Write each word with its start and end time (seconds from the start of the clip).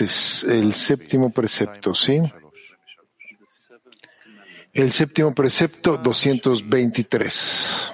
es 0.00 0.44
el 0.44 0.72
séptimo 0.72 1.30
precepto, 1.30 1.94
¿sí? 1.94 2.20
El 4.72 4.92
séptimo 4.92 5.34
precepto 5.34 5.96
223. 5.96 7.92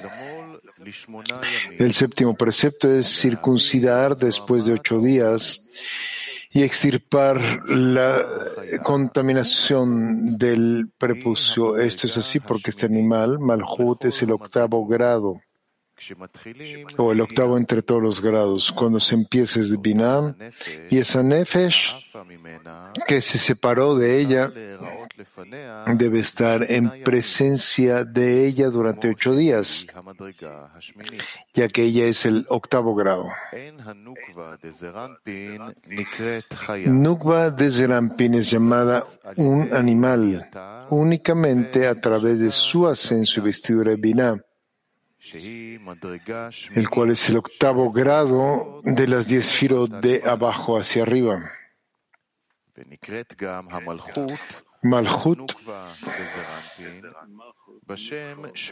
El 1.78 1.94
séptimo 1.94 2.34
precepto 2.34 2.90
es 2.92 3.06
circuncidar 3.06 4.16
después 4.16 4.64
de 4.64 4.74
ocho 4.74 5.00
días 5.00 5.66
y 6.50 6.62
extirpar 6.62 7.68
la 7.68 8.24
contaminación 8.82 10.36
del 10.36 10.90
prepucio. 10.98 11.78
Esto 11.78 12.06
es 12.06 12.18
así 12.18 12.40
porque 12.40 12.70
este 12.70 12.86
animal, 12.86 13.38
Malhut, 13.38 14.04
es 14.04 14.22
el 14.22 14.32
octavo 14.32 14.86
grado 14.86 15.40
o 16.98 17.12
el 17.12 17.20
octavo 17.20 17.56
entre 17.56 17.82
todos 17.82 18.02
los 18.02 18.20
grados, 18.20 18.72
cuando 18.72 19.00
se 19.00 19.14
empieza 19.14 19.60
es 19.60 19.80
Binah, 19.80 20.34
y 20.90 20.98
esa 20.98 21.22
Nefesh 21.22 21.94
que 23.06 23.22
se 23.22 23.38
separó 23.38 23.94
de 23.96 24.18
ella 24.20 24.50
debe 25.96 26.20
estar 26.20 26.70
en 26.70 27.02
presencia 27.02 28.04
de 28.04 28.46
ella 28.46 28.68
durante 28.70 29.08
ocho 29.08 29.34
días, 29.34 29.86
ya 31.52 31.68
que 31.68 31.82
ella 31.84 32.06
es 32.06 32.26
el 32.26 32.46
octavo 32.48 32.94
grado. 32.94 33.28
Nukva 36.86 37.50
de 37.50 37.72
Zerampin 37.72 38.34
es 38.34 38.50
llamada 38.50 39.06
un 39.36 39.72
animal 39.72 40.50
únicamente 40.90 41.86
a 41.86 41.94
través 42.00 42.40
de 42.40 42.50
su 42.50 42.86
ascenso 42.86 43.40
y 43.40 43.44
vestidura 43.44 43.94
Binah 43.96 44.36
el 45.32 46.90
cual 46.90 47.10
es 47.10 47.28
el 47.30 47.36
octavo 47.38 47.90
grado 47.90 48.80
de 48.84 49.08
las 49.08 49.28
diez 49.28 49.50
firos 49.50 49.90
de 50.00 50.22
abajo 50.24 50.76
hacia 50.76 51.02
arriba. 51.02 51.50
Malhut, 54.82 55.52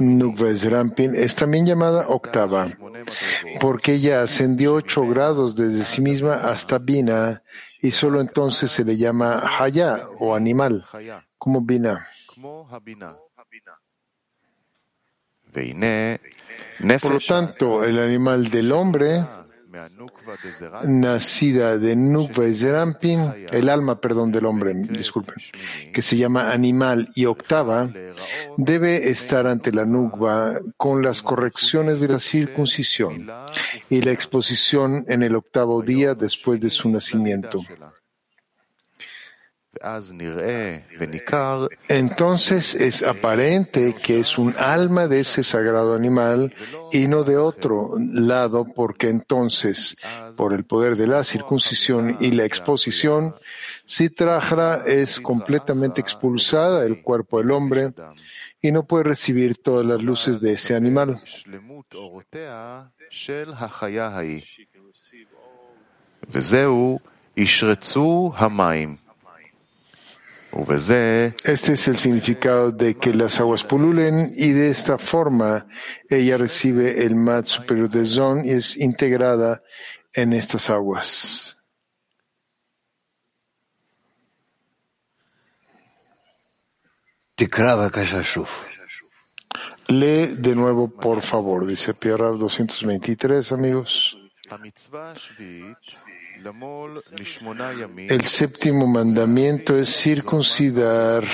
Nukva 0.00 0.55
Zerampin, 0.55 1.14
es 1.14 1.34
también 1.34 1.64
llamada 1.64 2.09
octava, 2.09 2.69
porque 3.61 3.94
ella 3.94 4.22
ascendió 4.22 4.75
ocho 4.75 5.06
grados 5.06 5.56
desde 5.56 5.84
sí 5.84 6.03
misma 6.03 6.34
hasta 6.34 6.78
Bina, 6.78 7.42
y 7.81 7.92
solo 7.92 8.20
entonces 8.20 8.70
se 8.70 8.84
le 8.84 8.97
llama 8.98 9.42
Haya 9.59 10.06
o 10.19 10.34
animal, 10.34 10.87
como 11.39 11.62
Bina. 11.62 12.09
Por 17.00 17.12
lo 17.12 17.20
tanto, 17.20 17.84
el 17.84 17.98
animal 17.98 18.50
del 18.50 18.72
hombre, 18.72 19.25
nacida 20.84 21.78
de 21.78 21.97
Nukva 21.97 22.48
y 22.48 22.55
Zerampin, 22.55 23.47
el 23.50 23.69
alma, 23.69 24.00
perdón, 24.00 24.33
del 24.33 24.47
hombre, 24.47 24.75
disculpen, 24.75 25.36
que 25.92 26.03
se 26.03 26.16
llama 26.16 26.53
animal 26.53 27.08
y 27.14 27.27
octava, 27.27 27.88
debe 28.56 29.10
estar 29.10 29.47
ante 29.47 29.72
la 29.72 29.84
Nukva 29.84 30.60
con 30.77 31.03
las 31.03 31.22
correcciones 31.22 32.00
de 32.00 32.08
la 32.08 32.19
circuncisión 32.19 33.30
y 33.88 34.03
la 34.03 34.10
exposición 34.10 35.05
en 35.08 35.22
el 35.22 35.36
octavo 35.36 35.83
día 35.83 36.14
después 36.14 36.60
de 36.60 36.70
su 36.70 36.91
nacimiento. 36.91 37.60
Entonces 41.88 42.75
es 42.75 43.02
aparente 43.02 43.94
que 43.94 44.20
es 44.20 44.38
un 44.38 44.55
alma 44.58 45.08
de 45.08 45.20
ese 45.20 45.42
sagrado 45.42 45.94
animal 45.94 46.55
y 46.92 47.08
no 47.08 47.25
de 47.25 47.36
otro 47.36 47.94
lado, 47.98 48.64
porque 48.64 49.08
entonces, 49.08 49.97
por 50.36 50.53
el 50.53 50.64
poder 50.64 50.97
de 50.97 51.06
la 51.06 51.25
circuncisión 51.25 52.16
y 52.20 52.33
la 52.33 52.44
exposición, 52.44 53.34
Sitrahra 53.84 54.84
es 54.86 55.20
completamente 55.20 56.00
expulsada 56.00 56.83
del 56.83 57.03
cuerpo 57.03 57.38
del 57.38 57.50
hombre 57.50 57.92
y 58.60 58.70
no 58.70 58.84
puede 58.84 59.05
recibir 59.05 59.60
todas 59.60 59.84
las 59.84 60.00
luces 60.03 60.41
de 60.41 60.53
ese 60.53 60.77
animal. 60.77 61.20
Este 71.45 71.73
es 71.73 71.89
el 71.89 71.97
significado 71.97 72.71
de 72.71 72.95
que 72.97 73.15
las 73.15 73.41
aguas 73.41 73.65
pululen 73.65 74.35
y 74.37 74.51
de 74.51 74.71
esta 74.71 74.99
forma 74.99 75.67
ella 76.11 76.37
recibe 76.37 77.05
el 77.05 77.15
mat 77.15 77.47
superior 77.47 77.89
de 77.89 78.05
Zon 78.05 78.45
y 78.45 78.51
es 78.51 78.77
integrada 78.77 79.63
en 80.13 80.35
estas 80.35 80.69
aguas. 80.69 81.57
Lee 89.89 90.37
de 90.37 90.55
nuevo, 90.55 90.89
por 90.89 91.23
favor, 91.23 91.67
dice 91.67 91.95
Pierre 91.95 92.37
223, 92.39 93.53
amigos. 93.53 94.19
El 98.08 98.25
séptimo 98.25 98.86
mandamiento 98.86 99.78
es 99.78 99.88
circuncidar 99.88 101.25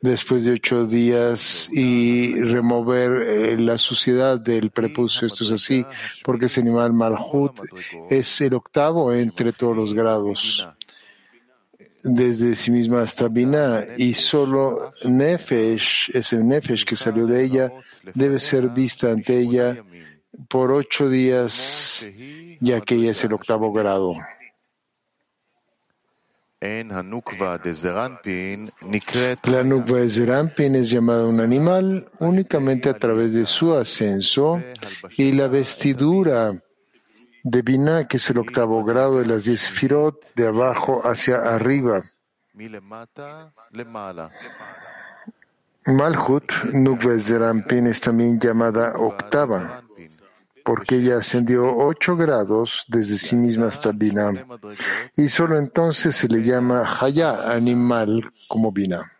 después 0.00 0.44
de 0.44 0.52
ocho 0.52 0.86
días 0.86 1.68
y 1.72 2.34
remover 2.40 3.22
eh, 3.22 3.58
la 3.58 3.78
suciedad 3.78 4.38
del 4.38 4.70
prepucio. 4.70 5.26
Esto 5.26 5.44
es 5.44 5.52
así 5.52 5.84
porque 6.22 6.46
ese 6.46 6.60
animal 6.60 6.92
malhut 6.92 7.52
es 8.10 8.40
el 8.40 8.54
octavo 8.54 9.12
entre 9.12 9.52
todos 9.52 9.76
los 9.76 9.94
grados 9.94 10.68
desde 12.04 12.54
sí 12.54 12.70
misma 12.70 13.02
hasta 13.02 13.28
Binah, 13.28 13.96
y 13.96 14.12
solo 14.12 14.92
Nefesh, 15.04 16.10
ese 16.12 16.36
Nefesh 16.36 16.84
que 16.84 16.96
salió 16.96 17.26
de 17.26 17.42
ella, 17.42 17.72
debe 18.12 18.38
ser 18.38 18.68
vista 18.68 19.10
ante 19.10 19.38
ella 19.38 19.82
por 20.48 20.72
ocho 20.72 21.08
días, 21.08 22.04
ya 22.60 22.80
que 22.80 22.96
ella 22.96 23.12
es 23.12 23.24
el 23.24 23.32
octavo 23.32 23.72
grado. 23.72 24.16
La 26.60 27.02
Nukva 27.02 27.58
de 27.58 27.74
Zerampin 27.74 28.72
es 30.76 30.90
llamada 30.90 31.26
un 31.26 31.40
animal 31.40 32.08
únicamente 32.20 32.88
a 32.88 32.94
través 32.94 33.34
de 33.34 33.44
su 33.44 33.74
ascenso 33.74 34.62
y 35.16 35.32
la 35.32 35.48
vestidura 35.48 36.58
de 37.42 37.60
Binah, 37.60 38.08
que 38.08 38.16
es 38.16 38.30
el 38.30 38.38
octavo 38.38 38.82
grado 38.82 39.18
de 39.18 39.26
las 39.26 39.44
diez 39.44 39.68
firot, 39.68 40.34
de 40.34 40.46
abajo 40.46 41.02
hacia 41.04 41.54
arriba. 41.54 42.02
Malhut, 45.86 46.50
Nukva 46.72 47.18
Zerampin, 47.18 47.88
es 47.88 48.00
también 48.00 48.40
llamada 48.40 48.94
octava 48.96 49.83
porque 50.64 50.96
ella 50.96 51.18
ascendió 51.18 51.76
ocho 51.76 52.16
grados 52.16 52.84
desde 52.88 53.18
sí 53.18 53.36
misma 53.36 53.66
hasta 53.66 53.92
Bina, 53.92 54.32
y 55.14 55.28
solo 55.28 55.58
entonces 55.58 56.16
se 56.16 56.26
le 56.26 56.42
llama 56.42 56.88
Haya, 57.00 57.52
animal, 57.52 58.32
como 58.48 58.72
Bina. 58.72 59.12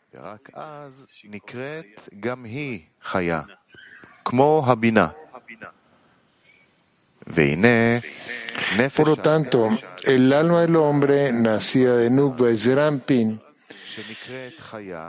Por 8.96 9.08
lo 9.08 9.16
tanto, 9.16 9.68
el 10.04 10.32
alma 10.32 10.62
del 10.62 10.76
hombre, 10.76 11.32
nacida 11.32 11.96
de 11.96 12.10
Nubes 12.10 12.64
Zerampin, 12.64 13.40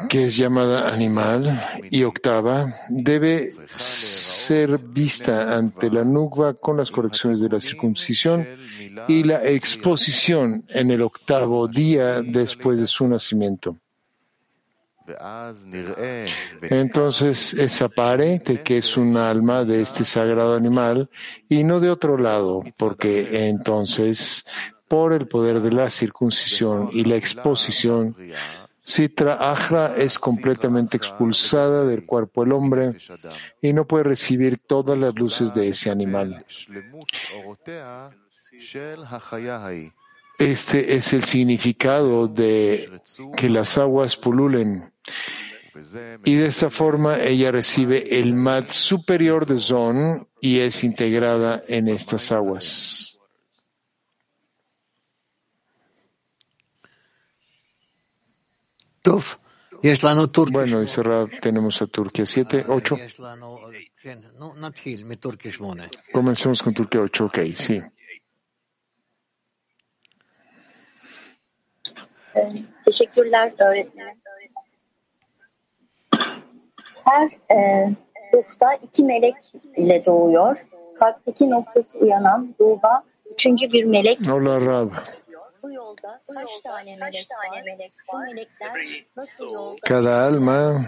que 0.10 0.26
es 0.26 0.38
llamada 0.38 0.90
animal 0.94 1.84
y 1.90 2.04
octava, 2.04 2.76
debe 2.90 3.50
ser 3.76 4.78
vista 4.78 5.56
ante 5.56 5.90
la 5.90 6.04
nukva 6.04 6.54
con 6.54 6.78
las 6.78 6.92
correcciones 6.92 7.42
de 7.42 7.50
la 7.50 7.60
circuncisión 7.60 8.48
y 9.08 9.24
la 9.24 9.44
exposición 9.44 10.64
en 10.70 10.92
el 10.92 11.02
octavo 11.02 11.68
día 11.68 12.22
después 12.22 12.80
de 12.80 12.88
su 12.88 13.08
nacimiento. 13.08 13.78
Entonces 16.62 17.54
es 17.54 17.82
aparente 17.82 18.62
que 18.64 18.78
es 18.78 18.98
un 18.98 19.18
alma 19.18 19.64
de 19.64 19.82
este 19.82 20.04
sagrado 20.04 20.56
animal 20.56 21.10
y 21.48 21.64
no 21.64 21.80
de 21.80 21.92
otro 21.92 22.18
lado, 22.18 22.64
porque 22.78 23.48
entonces, 23.48 24.46
por 24.88 25.14
el 25.14 25.28
poder 25.28 25.62
de 25.62 25.72
la 25.72 25.90
circuncisión 25.90 26.90
y 26.92 27.06
la 27.06 27.18
exposición, 27.18 28.16
Sitra 28.86 29.34
Ahra 29.34 29.96
es 29.98 30.20
completamente 30.20 30.96
expulsada 30.96 31.86
del 31.86 32.06
cuerpo 32.06 32.44
del 32.44 32.54
hombre 32.54 32.96
y 33.60 33.74
no 33.74 33.88
puede 33.88 34.04
recibir 34.04 34.60
todas 34.60 34.96
las 34.96 35.16
luces 35.16 35.56
de 35.56 35.70
ese 35.70 35.90
animal. 35.90 36.46
Este 40.38 40.96
es 40.96 41.14
el 41.14 41.24
significado 41.24 42.28
de 42.28 43.02
que 43.36 43.50
las 43.50 43.76
aguas 43.80 44.16
pululen. 44.16 44.94
Y 46.24 46.36
de 46.36 46.46
esta 46.46 46.70
forma 46.70 47.18
ella 47.18 47.52
recibe 47.52 48.20
el 48.20 48.36
mat 48.36 48.70
superior 48.70 49.48
de 49.48 49.60
Zon 49.60 50.28
y 50.40 50.60
es 50.60 50.84
integrada 50.84 51.64
en 51.68 51.88
estas 51.88 52.32
aguas. 52.32 53.15
Bueno, 60.52 60.82
y 60.82 60.88
cerrar, 60.88 61.30
tenemos 61.42 61.82
a 61.82 61.88
Turquía 61.88 62.26
7, 62.26 62.66
8. 62.68 62.98
Comencemos 66.12 66.64
con 66.64 66.74
Turquía 66.74 67.02
8, 67.02 67.26
ok, 67.26 67.38
sí. 67.54 67.82
Teşekkürler 72.86 73.54
öğretmenim. 73.60 74.18
Her 77.06 77.56
e, 77.56 77.90
ruhta 78.34 78.74
iki 78.74 79.04
melek 79.04 79.36
ile 79.78 80.06
doğuyor. 80.06 80.66
Kalpteki 81.00 81.50
noktası 81.50 81.98
uyanan 81.98 82.56
ruha 82.60 83.04
üçüncü 83.34 83.72
bir 83.72 83.84
melek. 83.84 84.28
Hola 84.28 84.62
Rab. 84.62 84.92
Bu 85.66 85.72
yolda 85.72 86.22
kaç 86.34 86.62
tane 86.64 86.98
melek 86.98 87.28
var? 87.32 87.64
Bu 88.14 88.20
melekler 88.20 89.06
nasıl 89.18 89.46
yolda? 89.46 89.80
Cada 89.82 90.16
alma 90.16 90.82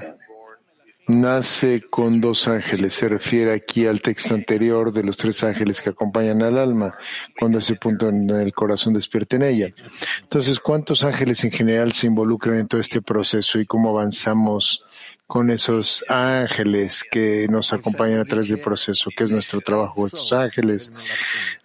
nace 1.07 1.81
con 1.91 2.21
dos 2.21 2.47
ángeles. 2.47 2.93
Se 2.93 3.09
refiere 3.09 3.53
aquí 3.53 3.87
al 3.87 3.99
texto 3.99 4.35
anterior 4.35 4.93
de 4.93 5.03
los 5.03 5.17
tres 5.17 5.43
ángeles 5.43 5.81
que 5.81 5.89
acompañan 5.89 6.43
al 6.43 6.57
alma 6.57 6.95
cuando 7.39 7.57
ese 7.57 7.75
punto 7.75 8.09
en 8.09 8.29
el 8.29 8.51
corazón 8.53 8.93
despierta 8.93 9.35
en 9.35 9.43
ella. 9.43 9.73
Entonces, 10.21 10.59
¿cuántos 10.59 11.03
ángeles 11.03 11.43
en 11.43 11.51
general 11.51 11.91
se 11.93 12.07
involucran 12.07 12.59
en 12.59 12.67
todo 12.67 12.81
este 12.81 13.01
proceso 13.01 13.59
y 13.59 13.65
cómo 13.65 13.89
avanzamos 13.89 14.85
con 15.27 15.51
esos 15.51 16.03
ángeles 16.07 17.03
que 17.03 17.47
nos 17.49 17.73
acompañan 17.73 18.21
a 18.21 18.25
través 18.25 18.47
del 18.47 18.59
proceso? 18.59 19.09
¿Qué 19.15 19.25
es 19.25 19.31
nuestro 19.31 19.61
trabajo 19.61 20.07
estos 20.07 20.33
ángeles? 20.33 20.91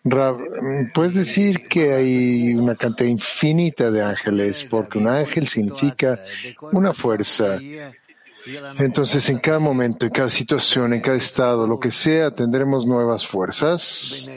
Rab, 0.05 0.39
puedes 0.93 1.15
decir 1.15 1.69
que 1.69 1.95
hay 1.95 2.55
una 2.55 2.75
cantidad 2.75 3.09
infinita 3.09 3.91
de 3.91 4.03
ángeles, 4.03 4.67
porque 4.69 4.99
un 4.99 5.09
ángel 5.09 5.47
significa 5.47 6.19
una 6.73 6.93
fuerza 6.93 7.59
entonces, 8.79 9.29
en 9.29 9.39
cada 9.39 9.59
momento, 9.59 10.07
en 10.07 10.13
cada 10.13 10.29
situación, 10.29 10.93
en 10.93 11.01
cada 11.01 11.17
estado, 11.17 11.67
lo 11.67 11.79
que 11.79 11.91
sea, 11.91 12.33
tendremos 12.33 12.87
nuevas 12.87 13.27
fuerzas 13.27 14.29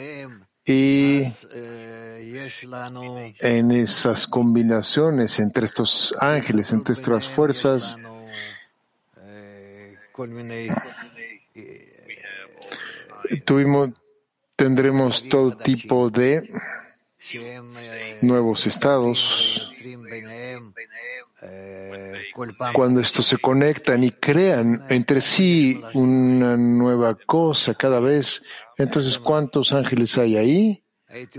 y 0.66 1.24
en 3.40 3.72
esas 3.72 4.28
combinaciones 4.28 5.40
entre 5.40 5.66
estos 5.66 6.16
ángeles, 6.20 6.72
entre 6.72 6.94
estas 6.94 7.28
fuerzas, 7.28 7.98
tuvimos, 13.46 13.90
tendremos 14.56 15.28
todo 15.28 15.58
tipo 15.58 16.10
de 16.10 16.50
nuevos 18.22 18.68
estados 18.68 19.72
cuando 22.74 23.02
estos 23.02 23.26
se 23.28 23.38
conectan 23.38 24.04
y 24.04 24.12
crean 24.12 24.86
entre 24.90 25.22
sí 25.22 25.82
una 25.94 26.58
nueva 26.58 27.16
cosa 27.26 27.74
cada 27.74 28.00
vez, 28.00 28.44
entonces 28.78 29.18
¿cuántos 29.18 29.74
ángeles 29.74 30.18
hay 30.18 30.38
ahí? 30.38 30.84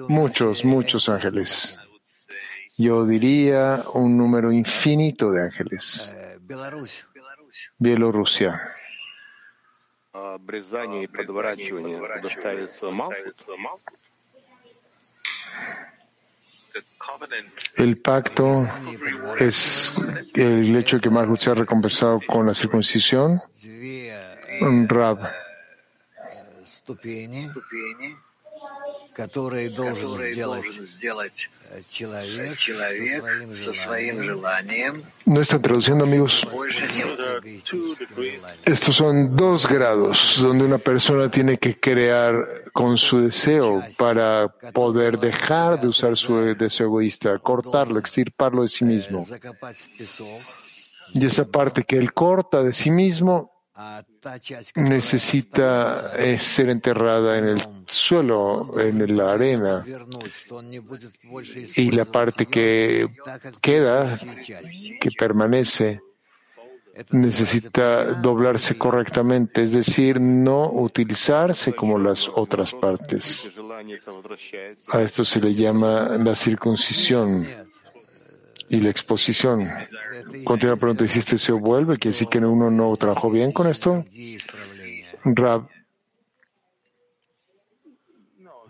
Muchos, 0.08 0.64
muchos 0.64 1.08
ángeles. 1.08 1.78
Yo 2.78 3.06
diría 3.06 3.82
un 3.94 4.16
número 4.16 4.52
infinito 4.52 5.30
de 5.30 5.42
ángeles. 5.42 6.14
Bielorrusia. 7.78 8.72
El 17.76 17.98
pacto 17.98 18.68
es 19.38 19.94
el 20.34 20.76
hecho 20.76 20.96
de 20.96 21.02
que 21.02 21.10
Malhut 21.10 21.38
sea 21.38 21.54
recompensado 21.54 22.20
con 22.26 22.46
la 22.46 22.54
circuncisión. 22.54 23.40
Rab. 24.88 25.18
No 35.24 35.40
están 35.40 35.62
traduciendo, 35.62 36.04
amigos. 36.04 36.46
Estos 38.64 38.96
son 38.96 39.34
dos 39.34 39.66
grados 39.66 40.36
donde 40.40 40.64
una 40.64 40.78
persona 40.78 41.30
tiene 41.30 41.56
que 41.56 41.74
crear 41.74 42.64
con 42.74 42.98
su 42.98 43.20
deseo 43.20 43.82
para 43.96 44.48
poder 44.74 45.18
dejar 45.18 45.80
de 45.80 45.88
usar 45.88 46.14
su 46.16 46.36
deseo 46.54 46.88
egoísta, 46.88 47.38
cortarlo, 47.38 47.98
extirparlo 47.98 48.62
de 48.62 48.68
sí 48.68 48.84
mismo. 48.84 49.26
Y 51.14 51.24
esa 51.24 51.46
parte 51.46 51.84
que 51.84 51.96
él 51.96 52.12
corta 52.12 52.62
de 52.62 52.74
sí 52.74 52.90
mismo 52.90 53.55
necesita 54.74 56.12
eh, 56.16 56.38
ser 56.38 56.70
enterrada 56.70 57.36
en 57.36 57.48
el 57.48 57.62
suelo, 57.86 58.78
en 58.80 59.16
la 59.16 59.32
arena. 59.32 59.84
Y 61.76 61.90
la 61.90 62.04
parte 62.06 62.46
que 62.46 63.08
queda, 63.60 64.18
que 65.00 65.10
permanece, 65.18 66.00
necesita 67.10 68.14
doblarse 68.14 68.78
correctamente, 68.78 69.62
es 69.62 69.72
decir, 69.72 70.20
no 70.20 70.70
utilizarse 70.70 71.74
como 71.74 71.98
las 71.98 72.28
otras 72.28 72.72
partes. 72.72 73.50
A 74.88 75.02
esto 75.02 75.24
se 75.24 75.40
le 75.40 75.54
llama 75.54 76.16
la 76.18 76.34
circuncisión 76.34 77.46
y 78.68 78.80
la 78.80 78.90
exposición. 78.90 79.68
Continúa 80.44 80.74
la 80.74 80.80
pregunta, 80.80 81.06
si 81.06 81.18
este 81.18 81.38
se 81.38 81.52
vuelve, 81.52 81.98
quiere 81.98 82.12
decir 82.12 82.28
que 82.28 82.38
uno 82.38 82.70
no 82.70 82.96
trabajó 82.96 83.30
bien 83.30 83.52
con 83.52 83.66
esto. 83.68 84.04
Rab. 85.24 85.68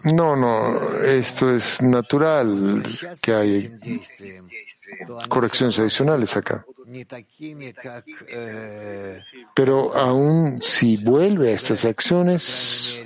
No, 0.05 0.37
no, 0.37 0.99
esto 1.03 1.55
es 1.55 1.83
natural 1.83 2.83
que 3.21 3.35
hay 3.35 3.79
correcciones 5.29 5.79
adicionales 5.79 6.37
acá. 6.37 6.65
Pero 9.55 9.97
aún 9.97 10.63
si 10.63 10.97
vuelve 10.99 11.51
a 11.51 11.55
estas 11.55 11.85
acciones, 11.85 13.03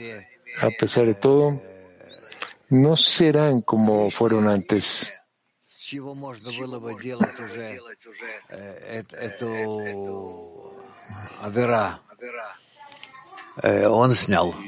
a 0.61 0.69
pesar 0.79 1.07
de 1.07 1.15
todo, 1.15 1.63
no 2.69 2.97
serán 2.97 3.63
como 3.63 4.11
fueron 4.11 4.49
antes. 4.49 5.13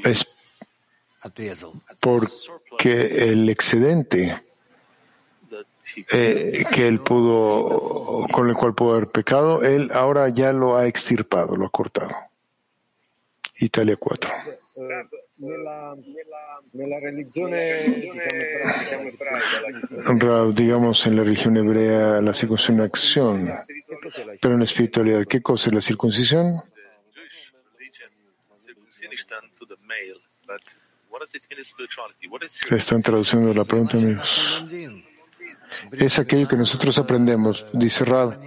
Es 0.03 0.35
porque 1.99 3.29
el 3.29 3.49
excedente 3.49 4.41
eh, 6.11 6.65
que 6.71 6.87
él 6.87 6.99
pudo, 6.99 8.27
con 8.31 8.49
el 8.49 8.55
cual 8.55 8.73
pudo 8.73 8.95
haber 8.95 9.07
pecado, 9.07 9.63
él 9.63 9.91
ahora 9.93 10.29
ya 10.29 10.51
lo 10.51 10.75
ha 10.75 10.87
extirpado, 10.87 11.55
lo 11.55 11.67
ha 11.67 11.69
cortado. 11.69 12.15
Italia 13.59 13.95
4. 13.97 14.31
Digamos 20.53 21.07
en 21.07 21.15
la 21.15 21.23
religión 21.23 21.57
hebrea 21.57 22.21
la 22.21 22.33
circuncisión 22.33 22.79
es 22.79 22.85
acción, 22.85 23.51
pero 24.41 24.53
en 24.53 24.59
la 24.59 24.65
espiritualidad, 24.65 25.25
¿qué 25.25 25.41
cosa 25.41 25.69
es 25.69 25.75
la 25.75 25.81
circuncisión? 25.81 26.53
Están 32.69 33.01
traduciendo 33.01 33.53
la 33.53 33.63
pregunta, 33.63 33.97
amigos 33.97 34.63
es 35.91 36.19
aquello 36.19 36.47
que 36.47 36.55
nosotros 36.55 36.97
aprendemos, 36.97 37.65
dice 37.73 38.05
Rab. 38.05 38.39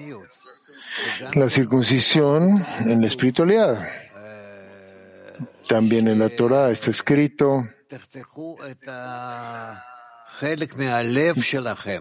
La 1.35 1.49
circuncisión 1.49 2.65
en 2.81 3.01
la 3.01 3.07
espiritualidad. 3.07 3.87
También 5.69 6.09
en 6.09 6.19
la 6.19 6.29
Torah 6.29 6.71
está 6.71 6.91
escrito 6.91 7.67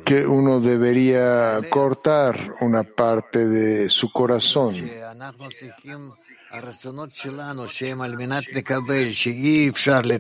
que 0.06 0.26
uno 0.26 0.60
debería 0.60 1.62
cortar 1.70 2.56
una 2.62 2.84
parte 2.84 3.48
de 3.48 3.90
su 3.90 4.12
corazón. 4.12 4.76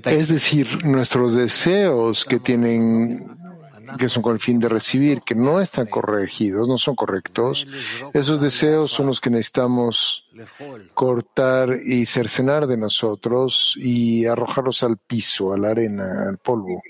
Es 0.05 0.27
decir, 0.29 0.86
nuestros 0.86 1.36
deseos 1.36 2.25
que 2.25 2.39
tienen 2.39 3.38
que 3.98 4.10
son 4.10 4.24
con 4.24 4.34
el 4.34 4.39
fin 4.39 4.60
de 4.60 4.70
recibir, 4.70 5.22
que 5.22 5.36
no 5.36 5.62
están 5.62 5.88
corregidos, 5.88 6.68
no 6.68 6.77
son 6.77 6.96
correctos, 6.96 7.68
esos 8.13 8.42
deseos 8.42 8.92
son 8.92 9.08
los 9.08 9.22
que 9.22 9.30
necesitamos 9.30 10.27
cortar 10.94 11.80
y 11.84 12.06
cercenar 12.06 12.68
de 12.68 12.77
nosotros 12.77 13.75
y 13.77 14.25
arrojarlos 14.25 14.84
al 14.84 14.98
piso, 14.98 15.54
a 15.54 15.58
la 15.58 15.70
arena, 15.70 16.30
al 16.30 16.38
polvo. 16.38 16.82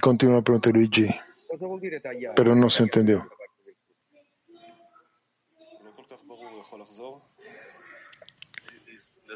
Continúa 0.00 0.36
la 0.36 0.42
pregunta 0.42 0.70
Luigi, 0.70 1.08
pero 2.34 2.54
no 2.54 2.70
se 2.70 2.84
entendió. 2.84 3.28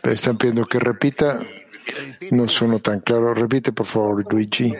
Están 0.02 0.36
pidiendo 0.36 0.66
que 0.66 0.78
repita. 0.78 1.40
No 2.30 2.48
suena 2.48 2.78
tan 2.78 3.00
claro. 3.00 3.34
Repite, 3.34 3.72
por 3.72 3.86
favor, 3.86 4.32
Luigi. 4.32 4.74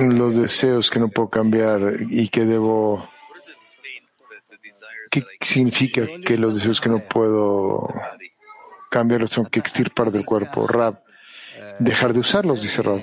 Los 0.00 0.36
deseos 0.36 0.90
que 0.90 0.98
no 0.98 1.08
puedo 1.08 1.28
cambiar 1.30 1.94
y 2.08 2.28
que 2.28 2.44
debo. 2.44 3.08
¿Qué 5.10 5.24
significa 5.40 6.06
que 6.26 6.36
los 6.36 6.56
deseos 6.56 6.80
que 6.80 6.88
no 6.88 6.98
puedo 6.98 7.88
cambiar 8.90 9.22
los 9.22 9.30
tengo 9.30 9.48
que 9.48 9.60
extirpar 9.60 10.10
del 10.10 10.24
cuerpo? 10.24 10.66
Rab, 10.66 11.02
dejar 11.78 12.12
de 12.12 12.20
usarlos, 12.20 12.60
dice 12.62 12.82
Rab 12.82 13.02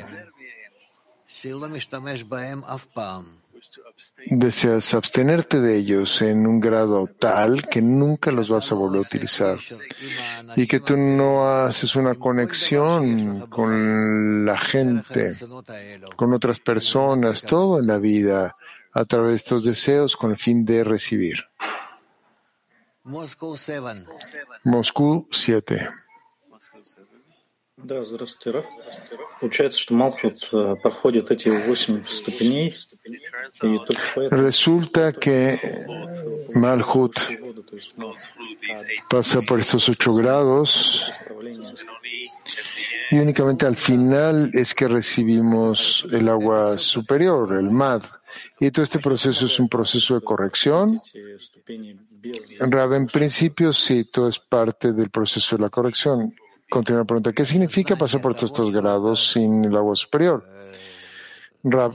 Deseas 4.27 4.95
abstenerte 4.95 5.61
de 5.61 5.77
ellos 5.77 6.23
en 6.23 6.47
un 6.47 6.61
grado 6.61 7.07
tal 7.07 7.69
que 7.69 7.81
nunca 7.83 8.31
los 8.31 8.49
vas 8.49 8.71
a 8.73 8.75
volver 8.75 8.99
a 8.99 9.03
utilizar 9.03 9.59
y 10.57 10.67
que 10.67 10.81
tú 10.81 10.97
no 10.97 11.49
haces 11.49 11.97
una 11.97 12.15
conexión 12.15 13.47
con 13.49 14.45
la 14.45 14.59
gente, 14.59 15.37
con 16.17 16.35
otras 16.35 16.61
personas, 16.61 17.43
todo 17.43 17.79
en 17.79 17.87
la 17.87 17.99
vida 17.99 18.55
a 18.93 19.05
través 19.05 19.31
de 19.31 19.37
estos 19.37 19.65
deseos 19.65 20.17
con 20.17 20.31
el 20.31 20.39
fin 20.39 20.65
de 20.65 20.85
recibir. 20.85 21.45
Moscú 24.65 25.29
7. 25.31 25.89
Да, 27.77 28.03
здравствуйте, 28.03 28.51
Раф. 28.51 28.67
Получается, 29.39 29.79
что 29.79 29.95
Малхут 29.95 30.49
э, 30.51 30.77
проходит 30.83 31.31
эти 31.31 31.51
восемь 31.51 32.05
ступеней, 32.07 32.69
и 32.69 32.75
только 32.75 32.81
поэтому... 32.81 32.90
Resulta 34.30 35.12
que 35.12 35.60
Malhut 36.56 37.16
pasa 39.10 39.42
por 39.42 39.60
estos 39.60 39.90
ocho 39.90 40.14
grados 40.14 41.10
y 43.10 43.20
únicamente 43.20 43.66
al 43.66 43.76
final 43.76 44.52
es 44.54 44.74
que 44.74 44.88
recibimos 44.88 46.08
el 46.12 46.30
agua 46.30 46.78
superior, 46.78 47.54
el 47.54 47.70
MAD. 47.70 48.04
Y 48.60 48.72
todo 48.72 48.84
este 48.84 49.00
proceso 49.00 49.48
es 49.48 49.60
un 49.60 49.68
proceso 49.68 50.16
de 50.16 50.22
corrección. 50.22 51.02
Rab, 52.60 52.94
en 52.94 53.08
principio 53.08 53.74
sí, 53.74 54.06
todo 54.06 54.30
es 54.30 54.40
parte 54.40 54.94
del 54.94 55.10
proceso 55.10 55.58
de 55.58 55.64
la 55.64 55.70
corrección. 55.70 56.34
Continúa 56.70 57.02
la 57.02 57.06
pregunta, 57.06 57.34
¿qué 57.34 57.44
significa 57.44 57.98
pasar 57.98 58.22
por 58.22 58.34
todos 58.34 58.52
estos 58.52 58.72
grados 58.72 59.32
sin 59.34 59.66
el 59.66 59.76
agua 59.76 59.94
superior? 59.96 60.48
Rab, 61.64 61.94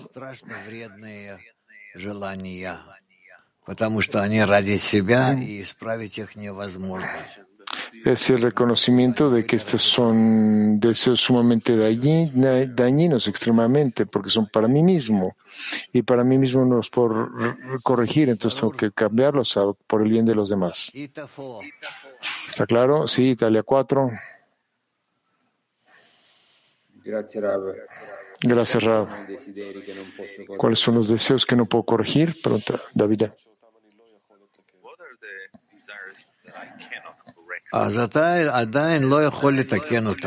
es 8.05 8.31
el 8.31 8.43
reconocimiento 8.43 9.31
de 9.31 9.45
que 9.45 9.57
estos 9.57 9.83
son 9.83 10.79
deseos 10.79 11.21
sumamente 11.21 11.77
dañinos, 11.77 13.27
extremadamente, 13.27 14.07
porque 14.07 14.31
son 14.31 14.49
para 14.49 14.69
mí 14.69 14.83
mismo. 14.83 15.37
Y 15.93 16.03
para 16.03 16.23
mí 16.23 16.39
mismo 16.39 16.65
no 16.65 16.77
los 16.77 16.91
puedo 16.91 17.29
corregir, 17.83 18.29
entonces 18.29 18.61
tengo 18.61 18.73
que 18.73 18.93
cambiarlos 18.93 19.59
por 19.87 20.03
el 20.03 20.11
bien 20.11 20.25
de 20.25 20.35
los 20.35 20.49
demás. 20.49 20.93
¿Está 22.49 22.67
claro? 22.67 23.09
Sí, 23.09 23.31
Italia 23.31 23.63
4. 23.65 24.11
Gracias, 27.05 27.43
Rab. 27.43 27.63
Gracias, 28.47 28.83
Rab. 28.83 29.09
¿Cuáles 30.57 30.79
son 30.79 30.95
los 30.95 31.09
deseos 31.09 31.45
que 31.45 31.57
no 31.57 31.67
puedo 31.67 31.85
corregir? 31.85 32.41
Pregunta 32.41 32.81
David. 32.95 33.25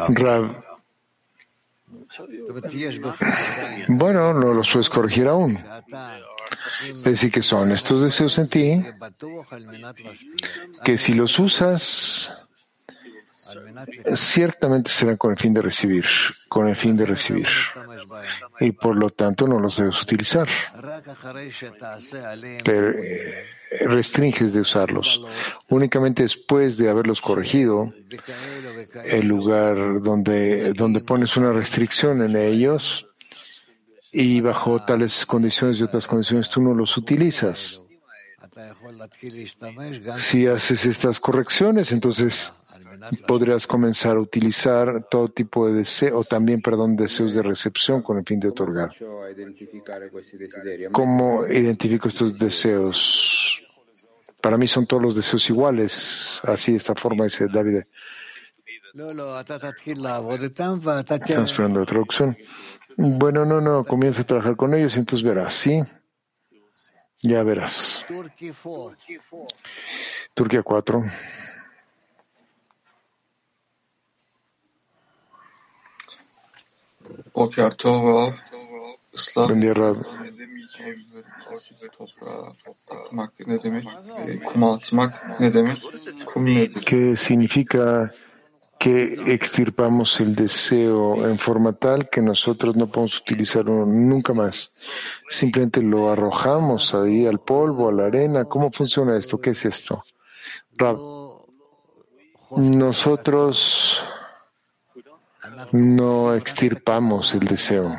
Rab. 0.10 0.64
Bueno, 3.88 4.34
no 4.34 4.54
los 4.54 4.70
puedes 4.70 4.90
corregir 4.90 5.28
aún. 5.28 5.58
Es 6.84 7.04
decir, 7.04 7.32
que 7.32 7.42
son 7.42 7.72
estos 7.72 8.02
deseos 8.02 8.38
en 8.38 8.50
ti 8.50 8.84
que 10.84 10.98
si 10.98 11.14
los 11.14 11.40
usas, 11.40 12.49
ciertamente 14.16 14.92
serán 14.92 15.18
con 15.18 15.32
el 15.32 15.38
fin 15.38 15.54
de 15.54 15.62
recibir, 15.62 16.06
con 16.48 16.68
el 16.68 16.76
fin 16.76 16.96
de 16.96 17.06
recibir. 17.06 17.48
Y 18.60 18.72
por 18.72 18.96
lo 18.96 19.10
tanto 19.10 19.48
no 19.48 19.60
los 19.60 19.78
debes 19.78 20.02
utilizar. 20.02 20.48
Pero 22.64 22.90
eh, 22.92 23.46
restringes 23.82 24.54
de 24.54 24.62
usarlos. 24.62 25.26
Únicamente 25.70 26.24
después 26.24 26.78
de 26.78 26.90
haberlos 26.90 27.22
corregido, 27.22 27.94
el 29.06 29.28
lugar 29.28 30.02
donde, 30.02 30.74
donde 30.74 31.02
pones 31.02 31.38
una 31.38 31.52
restricción 31.52 32.22
en 32.22 32.36
ellos 32.36 33.06
y 34.12 34.42
bajo 34.42 34.84
tales 34.84 35.26
condiciones 35.26 35.80
y 35.80 35.84
otras 35.84 36.08
condiciones 36.08 36.50
tú 36.50 36.62
no 36.62 36.74
los 36.74 36.98
utilizas. 36.98 37.84
Si 40.16 40.48
haces 40.48 40.86
estas 40.86 41.20
correcciones, 41.20 41.92
entonces 41.92 42.52
podrías 43.28 43.68
comenzar 43.68 44.18
a 44.18 44.20
utilizar 44.20 45.04
todo 45.10 45.28
tipo 45.28 45.68
de 45.68 45.74
deseo, 45.74 46.20
o 46.20 46.24
también, 46.24 46.62
perdón, 46.62 46.96
deseos 46.96 47.34
de 47.34 47.42
recepción 47.42 48.02
con 48.02 48.18
el 48.18 48.26
fin 48.26 48.40
de 48.40 48.50
otorgar. 48.50 48.92
¿Cómo 50.92 51.46
identifico 51.48 52.08
estos 52.08 52.38
deseos? 52.38 53.62
Para 54.42 54.58
mí 54.58 54.68
son 54.68 54.86
todos 54.86 55.04
los 55.04 55.16
deseos 55.16 55.50
iguales, 55.50 56.40
así 56.44 56.72
de 56.72 56.78
esta 56.78 56.96
forma, 56.96 57.26
dice 57.26 57.48
David. 57.52 57.82
Estamos 61.34 61.52
esperando 61.52 61.80
la 61.80 61.86
traducción. 61.86 62.38
Bueno, 62.98 63.46
no, 63.46 63.62
no, 63.62 63.86
comienza 63.86 64.22
a 64.22 64.26
trabajar 64.26 64.56
con 64.56 64.74
ellos 64.74 64.96
y 64.96 65.00
entonces 65.00 65.26
verás, 65.26 65.54
¿sí? 65.54 65.82
Ya 67.22 67.44
verás. 67.44 68.06
Turquía 70.34 70.64
4. 70.64 71.04
Kum 86.26 86.44
nedir? 86.44 86.74
¿Qué 86.86 87.16
significa 87.16 88.14
que 88.78 89.14
extirpamos 89.28 90.20
el 90.22 90.36
deseo 90.36 91.28
en 91.28 91.38
forma 91.38 91.74
tal 91.74 92.10
que 92.10 92.22
nosotros 92.22 92.76
no 92.76 92.88
podemos 92.88 93.20
utilizarlo 93.20 93.86
nunca 93.86 94.34
más? 94.34 94.74
Simplemente 95.28 95.82
lo 95.82 96.12
arrojamos 96.12 96.94
ahí 96.94 97.26
al 97.26 97.40
polvo, 97.40 97.90
a 97.90 97.94
la 97.94 98.06
arena. 98.06 98.46
¿Cómo 98.46 98.72
funciona 98.72 99.18
esto? 99.18 99.40
¿Qué 99.40 99.50
es 99.52 99.66
esto? 99.66 100.02
Rab, 100.78 100.98
nosotros 102.58 104.06
no 105.72 106.36
extirpamos 106.36 107.34
el 107.34 107.42
deseo. 107.42 107.96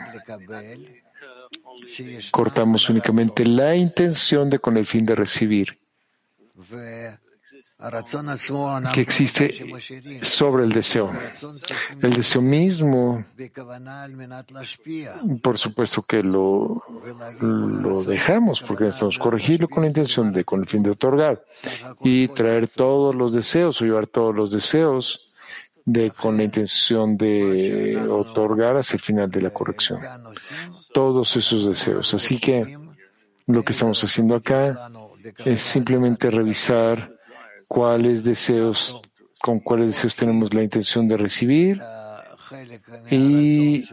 Cortamos 2.31 2.89
únicamente 2.89 3.45
la 3.45 3.75
intención 3.75 4.49
de 4.49 4.59
con 4.59 4.77
el 4.77 4.87
fin 4.87 5.05
de 5.05 5.15
recibir 5.15 5.81
que 8.93 9.01
existe 9.01 10.21
sobre 10.21 10.65
el 10.65 10.73
deseo. 10.73 11.11
El 12.03 12.13
deseo 12.13 12.43
mismo, 12.43 13.25
por 15.43 15.57
supuesto 15.57 16.03
que 16.03 16.23
lo, 16.23 16.83
lo 17.41 18.05
dejamos 18.05 18.61
porque 18.61 18.85
necesitamos 18.85 19.19
corregirlo 19.19 19.69
con 19.69 19.83
la 19.83 19.89
intención 19.89 20.33
de, 20.33 20.45
con 20.45 20.61
el 20.61 20.67
fin 20.67 20.83
de 20.83 20.91
otorgar 20.91 21.43
y 22.01 22.29
traer 22.29 22.69
todos 22.69 23.15
los 23.15 23.33
deseos 23.33 23.81
o 23.81 23.85
llevar 23.85 24.07
todos 24.07 24.35
los 24.35 24.51
deseos 24.51 25.30
de, 25.93 26.13
con 26.13 26.37
la 26.37 26.45
intención 26.45 27.17
de 27.17 27.97
otorgar 28.09 28.77
hacia 28.77 28.97
el 28.97 29.03
final 29.03 29.31
de 29.31 29.43
la 29.43 29.51
corrección. 29.51 30.01
Todos 30.93 31.37
esos 31.37 31.67
deseos. 31.67 32.15
Así 32.15 32.39
que 32.39 32.79
lo 33.47 33.65
que 33.65 33.73
estamos 33.73 34.03
haciendo 34.05 34.37
acá 34.37 34.89
es 35.45 35.63
simplemente 35.63 36.31
revisar 36.31 37.13
cuáles 37.67 38.23
deseos, 38.23 39.01
con 39.41 39.59
cuáles 39.59 39.89
deseos 39.89 40.15
tenemos 40.15 40.55
la 40.55 40.63
intención 40.63 41.09
de 41.09 41.17
recibir 41.17 41.83
y 43.11 43.85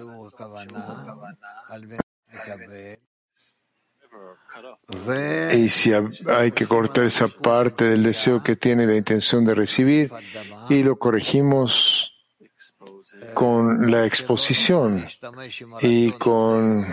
y 5.53 5.69
si 5.69 5.91
hay 5.93 6.51
que 6.51 6.65
cortar 6.65 7.05
esa 7.05 7.27
parte 7.27 7.85
del 7.85 8.03
deseo 8.03 8.41
que 8.41 8.55
tiene 8.55 8.85
la 8.85 8.95
intención 8.95 9.43
de 9.43 9.53
recibir 9.53 10.11
y 10.69 10.81
lo 10.81 10.97
corregimos 10.97 12.13
con 13.33 13.91
la 13.91 14.05
exposición 14.05 15.05
y 15.81 16.11
con 16.11 16.87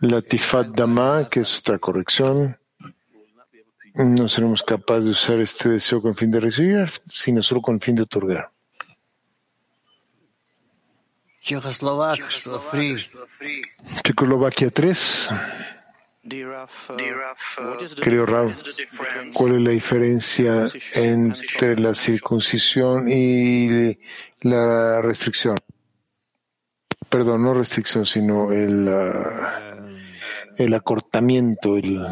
La 0.00 0.22
Tifat 0.22 0.68
Dama, 0.68 1.28
que 1.30 1.40
es 1.40 1.60
otra 1.60 1.78
corrección, 1.78 2.58
no 3.94 4.28
seremos 4.28 4.62
capaces 4.62 5.04
de 5.04 5.10
usar 5.12 5.40
este 5.40 5.68
deseo 5.68 6.02
con 6.02 6.14
fin 6.14 6.30
de 6.30 6.40
recibir, 6.40 6.90
sino 7.06 7.42
solo 7.42 7.62
con 7.62 7.80
fin 7.80 7.94
de 7.94 8.02
otorgar. 8.02 8.50
Checoslovaquia 14.02 14.70
3. 14.70 15.30
Querido 18.02 18.26
Rav, 18.26 18.54
¿cuál 19.34 19.54
es 19.54 19.60
la 19.62 19.70
diferencia 19.70 20.66
entre 20.94 21.78
la 21.78 21.94
circuncisión 21.94 23.08
y 23.10 23.98
la 24.40 25.00
restricción? 25.00 25.56
Perdón, 27.08 27.42
no 27.42 27.54
restricción, 27.54 28.04
sino 28.04 28.52
el, 28.52 28.86
uh, 28.86 30.62
el 30.62 30.74
acortamiento, 30.74 31.76
el, 31.76 32.06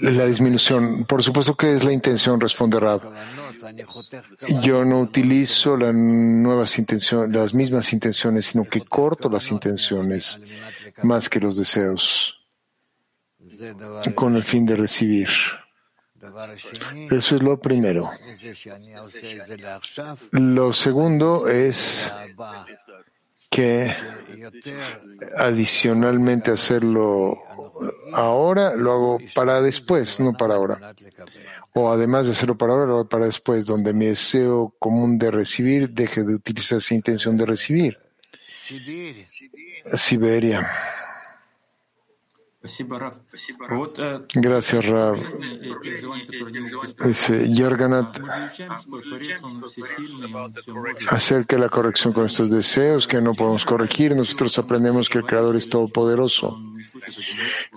la 0.00 0.26
disminución. 0.26 1.04
Por 1.04 1.22
supuesto 1.22 1.54
que 1.54 1.74
es 1.74 1.84
la 1.84 1.92
intención, 1.92 2.40
responde 2.40 2.80
Rab. 2.80 3.02
Yo 4.62 4.84
no 4.84 5.00
utilizo 5.00 5.76
las 5.76 5.94
nuevas 5.94 6.78
intenciones, 6.78 7.34
las 7.34 7.54
mismas 7.54 7.92
intenciones, 7.92 8.46
sino 8.46 8.64
que 8.64 8.82
corto 8.82 9.28
las 9.28 9.50
intenciones 9.50 10.40
más 11.02 11.28
que 11.28 11.40
los 11.40 11.56
deseos 11.56 12.34
con 14.14 14.36
el 14.36 14.44
fin 14.44 14.66
de 14.66 14.76
recibir. 14.76 15.28
Eso 17.10 17.36
es 17.36 17.42
lo 17.42 17.58
primero. 17.58 18.10
Lo 20.32 20.72
segundo 20.72 21.48
es 21.48 22.12
que 23.56 23.90
adicionalmente 25.38 26.50
hacerlo 26.50 27.42
ahora, 28.12 28.76
lo 28.76 28.92
hago 28.92 29.18
para 29.34 29.62
después, 29.62 30.20
no 30.20 30.34
para 30.34 30.56
ahora. 30.56 30.94
O 31.72 31.90
además 31.90 32.26
de 32.26 32.32
hacerlo 32.32 32.58
para 32.58 32.74
ahora, 32.74 32.86
lo 32.86 32.94
hago 32.96 33.08
para 33.08 33.24
después, 33.24 33.64
donde 33.64 33.94
mi 33.94 34.06
deseo 34.06 34.74
común 34.78 35.18
de 35.18 35.30
recibir 35.30 35.88
deje 35.88 36.22
de 36.22 36.34
utilizar 36.34 36.78
esa 36.78 36.94
intención 36.94 37.38
de 37.38 37.46
recibir. 37.46 37.98
Siberia. 39.94 40.70
Gracias, 44.34 44.86
Rav. 44.86 45.16
Dice 47.04 47.52
Yorganat 47.52 48.18
acerca 51.08 51.56
de 51.56 51.62
la 51.62 51.68
corrección 51.68 52.12
con 52.12 52.26
estos 52.26 52.50
deseos 52.50 53.06
que 53.06 53.20
no 53.20 53.34
podemos 53.34 53.64
corregir. 53.64 54.14
Nosotros 54.14 54.58
aprendemos 54.58 55.08
que 55.08 55.18
el 55.18 55.24
Creador 55.24 55.56
es 55.56 55.68
todopoderoso 55.68 56.58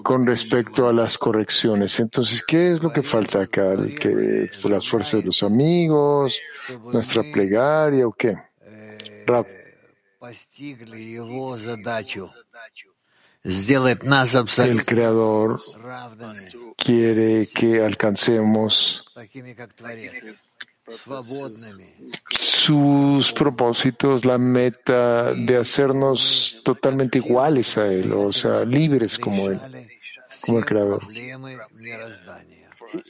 con 0.03 0.25
respecto 0.25 0.87
a 0.87 0.93
las 0.93 1.17
correcciones. 1.17 1.99
Entonces, 1.99 2.43
¿qué 2.47 2.71
es 2.71 2.83
lo 2.83 2.91
que 2.91 3.03
falta 3.03 3.41
acá? 3.41 3.75
¿Que 3.99 4.49
las 4.63 4.87
fuerzas 4.87 5.21
de 5.21 5.27
los 5.27 5.43
amigos, 5.43 6.39
nuestra 6.91 7.23
plegaria 7.23 8.07
o 8.07 8.11
qué? 8.11 8.35
Rav. 9.25 9.45
El 14.69 14.85
Creador 14.85 15.59
quiere 16.77 17.47
que 17.47 17.81
alcancemos 17.83 19.05
sus 22.31 23.31
propósitos, 23.33 24.25
la 24.25 24.37
meta 24.37 25.33
de 25.33 25.57
hacernos 25.57 26.61
totalmente 26.65 27.19
iguales 27.19 27.77
a 27.77 27.87
Él, 27.87 28.11
o 28.11 28.33
sea, 28.33 28.65
libres 28.65 29.17
como 29.17 29.49
Él, 29.49 29.59
como 30.41 30.59
el 30.59 30.65
Creador. 30.65 31.01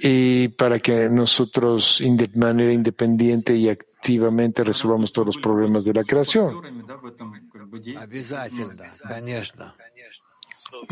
Y 0.04 0.50
para 0.50 0.80
que 0.80 1.10
nosotros 1.10 2.02
de 2.04 2.30
manera 2.36 2.74
independiente 2.74 3.56
y 3.56 3.70
activamente 3.70 4.64
resolvamos 4.64 5.14
todos 5.14 5.28
los 5.28 5.38
problemas 5.38 5.86
de 5.86 5.94
la 5.94 6.04
creación. 6.04 6.62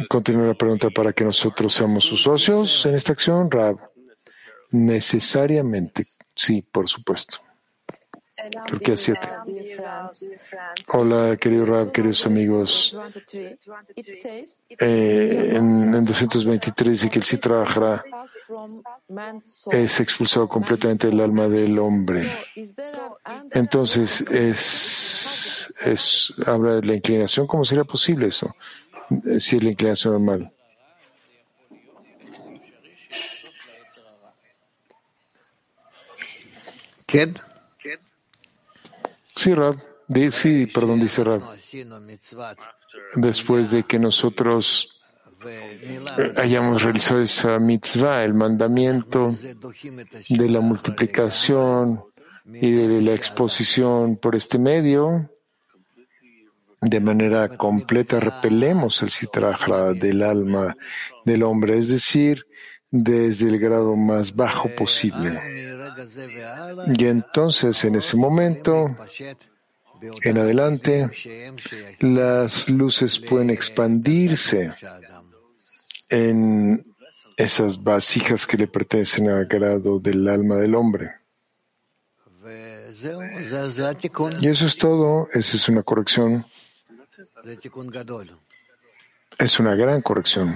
Continúa 0.10 0.48
la 0.48 0.54
pregunta 0.54 0.90
para 0.90 1.14
que 1.14 1.24
nosotros 1.24 1.74
seamos 1.74 2.04
sus 2.04 2.24
socios 2.24 2.86
en 2.86 2.96
esta 2.96 3.14
acción, 3.14 3.50
Rab. 3.50 3.78
Necesariamente, 4.72 6.06
sí, 6.36 6.62
por 6.62 6.90
supuesto. 6.90 7.40
Turquía 8.68 8.96
7. 8.96 9.20
Hola, 10.94 11.38
querido 11.38 11.66
Rab, 11.66 11.92
queridos 11.92 12.26
amigos. 12.28 12.96
Eh, 14.80 15.54
en, 15.56 15.96
en, 15.96 16.06
223 16.06 16.92
dice 16.94 17.10
que 17.10 17.18
el 17.18 17.26
sí 17.26 17.38
trabajará 17.38 18.04
es 19.72 20.00
expulsado 20.00 20.48
completamente 20.48 21.08
del 21.08 21.20
alma 21.20 21.48
del 21.48 21.80
hombre. 21.80 22.32
Entonces, 23.52 24.22
es, 24.22 25.74
es, 25.84 26.34
habla 26.46 26.76
de 26.76 26.84
la 26.84 26.94
inclinación. 26.94 27.48
¿Cómo 27.48 27.66
sería 27.66 27.86
posible 27.86 28.28
eso? 28.28 28.56
Si 29.40 29.58
es 29.58 29.64
la 29.64 29.70
inclinación 29.70 30.14
normal. 30.14 30.52
¿Qué? 37.06 37.34
Sí, 39.36 39.54
Rab. 39.54 39.78
sí, 40.32 40.66
perdón, 40.66 41.00
dice 41.00 41.24
Rab. 41.24 41.42
Después 43.16 43.72
de 43.72 43.84
que 43.84 43.98
nosotros 43.98 45.02
hayamos 46.36 46.84
realizado 46.84 47.22
esa 47.22 47.60
mitzvah, 47.60 48.26
el 48.26 48.34
mandamiento 48.34 49.34
de 50.30 50.50
la 50.50 50.60
multiplicación 50.60 52.04
y 52.46 52.72
de 52.72 53.02
la 53.02 53.14
exposición 53.14 54.18
por 54.18 54.36
este 54.36 54.58
medio, 54.58 55.30
de 56.82 57.00
manera 57.00 57.50
completa 57.50 58.20
repelemos 58.20 59.02
el 59.02 59.10
citrajra 59.10 59.94
del 59.94 60.22
alma 60.24 60.78
del 61.26 61.44
hombre, 61.44 61.78
es 61.78 61.90
decir, 61.90 62.46
desde 62.92 63.50
el 63.50 63.60
grado 63.60 63.96
más 63.96 64.36
bajo 64.36 64.70
posible. 64.76 65.40
Y 66.96 67.06
entonces, 67.06 67.84
en 67.84 67.96
ese 67.96 68.16
momento, 68.16 68.96
en 70.24 70.38
adelante, 70.38 71.10
las 72.00 72.70
luces 72.70 73.20
pueden 73.20 73.50
expandirse 73.50 74.72
en 76.10 76.86
esas 77.36 77.84
vasijas 77.84 78.46
que 78.46 78.58
le 78.58 78.68
pertenecen 78.68 79.30
al 79.30 79.46
grado 79.46 80.00
del 80.00 80.28
alma 80.28 80.58
del 80.58 80.76
hombre. 80.76 81.12
Y 84.42 84.48
eso 84.48 84.66
es 84.66 84.78
todo. 84.78 85.28
Esa 85.34 85.58
es 85.58 85.70
una 85.70 85.84
corrección. 85.84 86.46
Es 89.38 89.60
una 89.60 89.76
gran 89.76 90.02
corrección. 90.02 90.56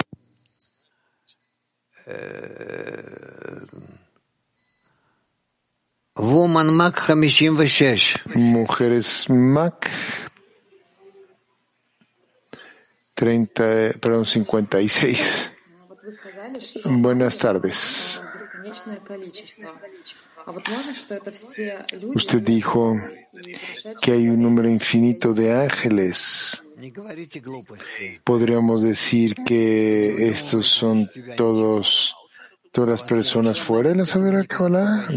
Woman 6.16 6.74
Mac 6.74 7.02
56. 7.08 8.16
Mujeres 8.36 9.30
Mac 9.30 9.90
30, 13.22 14.00
perdón, 14.02 14.26
56. 14.26 15.52
Buenas 16.86 17.38
tardes. 17.38 18.22
Usted 22.16 22.42
dijo 22.42 23.00
que 24.02 24.12
hay 24.12 24.28
un 24.28 24.42
número 24.42 24.68
infinito 24.68 25.34
de 25.34 25.54
ángeles. 25.54 26.64
Podríamos 28.24 28.82
decir 28.82 29.36
que 29.46 30.30
estos 30.30 30.68
son 30.68 31.08
todos, 31.36 32.16
todas 32.72 32.90
las 32.90 33.04
personas 33.04 33.60
fuera 33.60 33.90
de 33.90 33.96
la 33.96 34.06
Sagrada 34.06 34.46
Kabbalah. 34.46 35.08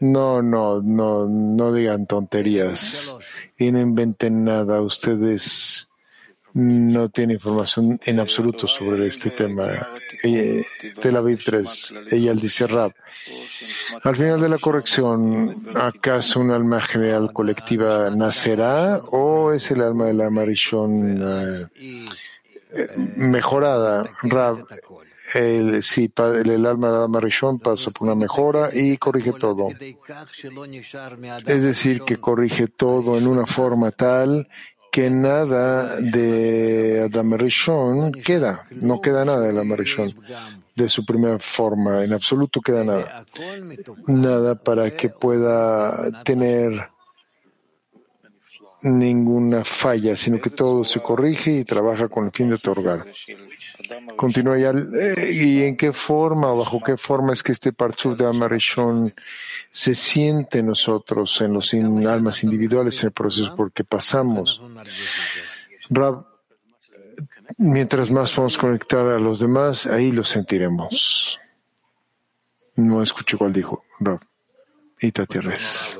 No, 0.00 0.42
no, 0.42 0.82
no, 0.82 1.28
no 1.28 1.72
digan 1.72 2.06
tonterías 2.06 3.16
y 3.56 3.70
no 3.70 3.80
inventen 3.80 4.42
nada. 4.44 4.82
Ustedes 4.82 5.91
no 6.54 7.08
tiene 7.08 7.34
información 7.34 7.98
en 8.04 8.20
absoluto 8.20 8.66
sobre 8.66 9.06
este 9.06 9.30
tema. 9.30 9.88
Tel 11.00 11.16
Aviv 11.16 11.42
3, 11.44 11.94
ella 12.10 12.34
dice 12.34 12.66
Rab. 12.66 12.92
Al 14.02 14.16
final 14.16 14.40
de 14.40 14.48
la 14.48 14.58
corrección, 14.58 15.66
¿acaso 15.74 16.40
un 16.40 16.50
alma 16.50 16.80
general 16.80 17.32
colectiva 17.32 18.10
nacerá 18.10 18.98
o 19.10 19.52
es 19.52 19.70
el 19.70 19.80
alma 19.80 20.06
de 20.06 20.14
la 20.14 20.30
Marishon 20.30 21.68
eh, 21.80 22.88
mejorada? 23.16 24.04
Rab, 24.22 24.66
el, 25.34 25.82
el, 26.44 26.66
alma 26.66 26.90
de 26.90 26.96
Adam 26.96 27.16
Rishon 27.16 27.58
pasa 27.58 27.90
por 27.90 28.06
una 28.06 28.14
mejora 28.14 28.70
y 28.72 28.96
corrige 28.96 29.32
todo. 29.32 29.68
Es 31.46 31.62
decir, 31.62 32.02
que 32.02 32.16
corrige 32.18 32.66
todo 32.68 33.16
en 33.16 33.26
una 33.26 33.46
forma 33.46 33.90
tal 33.92 34.48
que 34.92 35.08
nada 35.08 35.96
de 35.96 37.00
Adam 37.06 37.32
Rishon 37.38 38.12
queda, 38.12 38.66
no 38.72 39.00
queda 39.00 39.24
nada 39.24 39.40
de 39.40 39.48
Adam 39.48 39.72
Rishon, 39.72 40.14
de 40.76 40.88
su 40.90 41.06
primera 41.06 41.38
forma, 41.38 42.04
en 42.04 42.12
absoluto 42.12 42.60
queda 42.60 42.84
nada. 42.84 43.24
Nada 44.06 44.54
para 44.54 44.90
que 44.90 45.08
pueda 45.08 46.22
tener 46.24 46.90
ninguna 48.82 49.64
falla, 49.64 50.14
sino 50.14 50.38
que 50.38 50.50
todo 50.50 50.84
se 50.84 51.00
corrige 51.00 51.52
y 51.52 51.64
trabaja 51.64 52.08
con 52.08 52.26
el 52.26 52.30
fin 52.30 52.50
de 52.50 52.56
otorgar. 52.56 53.06
Continúa 54.16 54.58
ya. 54.58 54.70
eh, 54.70 55.32
¿Y 55.32 55.62
en 55.62 55.76
qué 55.76 55.92
forma, 55.92 56.52
bajo 56.52 56.80
qué 56.82 56.96
forma 56.96 57.32
es 57.32 57.42
que 57.42 57.52
este 57.52 57.72
Parchur 57.72 58.16
de 58.16 58.26
Amarishon 58.26 59.12
se 59.70 59.94
siente 59.94 60.58
en 60.58 60.66
nosotros, 60.66 61.40
en 61.40 61.52
los 61.54 61.72
in- 61.74 62.06
almas 62.06 62.42
individuales 62.44 63.00
en 63.00 63.06
el 63.08 63.12
proceso? 63.12 63.54
Porque 63.56 63.84
pasamos. 63.84 64.60
Rab, 65.90 66.26
mientras 67.58 68.10
más 68.10 68.34
vamos 68.36 68.56
a 68.56 68.60
conectar 68.60 69.06
a 69.06 69.18
los 69.18 69.40
demás, 69.40 69.86
ahí 69.86 70.12
lo 70.12 70.24
sentiremos. 70.24 71.38
No 72.76 73.02
escuché 73.02 73.36
cuál 73.36 73.52
dijo, 73.52 73.84
Rab. 74.00 74.20
Y 75.00 75.10
Tatierres. 75.10 75.98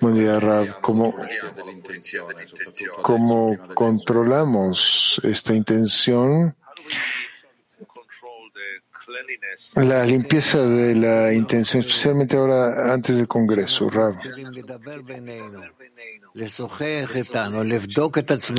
Buen 0.00 0.14
día, 0.14 0.40
Rab. 0.40 0.80
¿Cómo, 0.80 1.14
cómo 3.02 3.56
controlamos 3.74 5.20
esta 5.24 5.54
intención? 5.54 6.56
La 9.76 10.04
limpieza 10.04 10.58
de 10.58 10.94
la 10.94 11.32
intención, 11.32 11.82
especialmente 11.82 12.36
ahora 12.36 12.92
antes 12.92 13.16
del 13.16 13.26
Congreso, 13.26 13.90
Rab. 13.90 14.14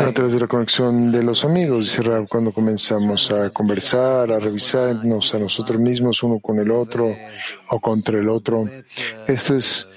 A 0.10 0.14
través 0.14 0.34
de 0.34 0.40
la 0.40 0.48
conexión 0.48 1.12
de 1.12 1.24
los 1.24 1.46
amigos, 1.46 1.80
dice 1.80 2.02
Rab, 2.02 2.28
cuando 2.28 2.52
comenzamos 2.52 3.32
a 3.32 3.50
conversar, 3.52 4.32
a 4.32 4.40
revisarnos 4.40 5.34
a 5.34 5.40
nosotros 5.40 5.80
mismos 5.80 6.22
uno 6.24 6.40
con 6.40 6.60
el 6.60 6.70
otro 6.72 7.16
o 7.70 7.80
contra 7.80 8.20
el 8.20 8.28
otro. 8.30 8.66
Esto 9.28 9.56
es 9.56 9.88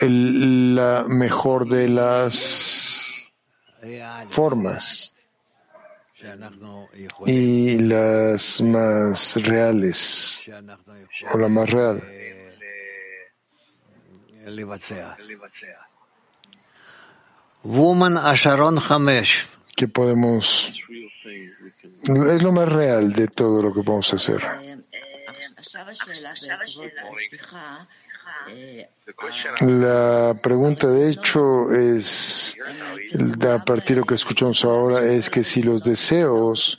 la 0.00 1.04
mejor 1.08 1.68
de 1.68 1.88
las 1.88 3.30
formas 4.30 5.14
y 7.26 7.78
las 7.78 8.60
más 8.60 9.36
reales 9.36 10.42
o 11.32 11.38
la 11.38 11.48
más 11.48 11.70
real. 11.70 12.02
Woman 17.62 18.16
Asharon 18.16 18.78
Hamesh. 18.78 19.46
que 19.76 19.88
podemos 19.88 20.72
es 22.02 22.42
lo 22.42 22.52
más 22.52 22.68
real 22.68 23.12
de 23.12 23.28
todo 23.28 23.62
lo 23.62 23.72
que 23.72 23.82
podemos 23.82 24.12
hacer. 24.12 24.42
La 29.60 30.36
pregunta, 30.40 30.86
de 30.86 31.10
hecho, 31.10 31.72
es, 31.72 32.56
a 33.48 33.64
partir 33.64 33.96
de 33.96 34.00
lo 34.00 34.06
que 34.06 34.14
escuchamos 34.14 34.64
ahora, 34.64 35.04
es 35.04 35.28
que 35.28 35.44
si 35.44 35.62
los 35.62 35.84
deseos 35.84 36.78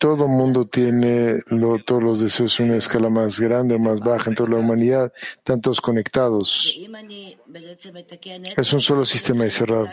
todo 0.00 0.26
mundo 0.28 0.64
tiene 0.64 1.42
lo, 1.48 1.78
todos 1.84 2.02
los 2.02 2.20
deseos 2.20 2.58
en 2.58 2.70
una 2.70 2.78
escala 2.78 3.10
más 3.10 3.38
grande 3.38 3.74
o 3.74 3.78
más 3.78 4.00
baja 4.00 4.30
en 4.30 4.34
toda 4.34 4.48
la 4.48 4.56
humanidad, 4.56 5.12
tantos 5.44 5.78
conectados. 5.78 6.74
Es 8.56 8.72
un 8.72 8.80
solo 8.80 9.04
sistema 9.04 9.44
de 9.44 9.50
cerrar. 9.50 9.86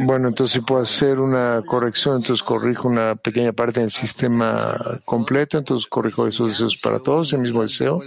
Bueno, 0.00 0.26
entonces 0.26 0.54
si 0.54 0.60
puedo 0.60 0.82
hacer 0.82 1.20
una 1.20 1.62
corrección, 1.64 2.16
entonces 2.16 2.42
corrijo 2.42 2.88
una 2.88 3.14
pequeña 3.14 3.52
parte 3.52 3.78
del 3.78 3.92
sistema 3.92 4.76
completo, 5.04 5.58
entonces 5.58 5.86
corrijo 5.86 6.26
esos 6.26 6.48
deseos 6.48 6.76
para 6.76 6.98
todos, 6.98 7.32
el 7.32 7.42
mismo 7.42 7.62
deseo. 7.62 8.02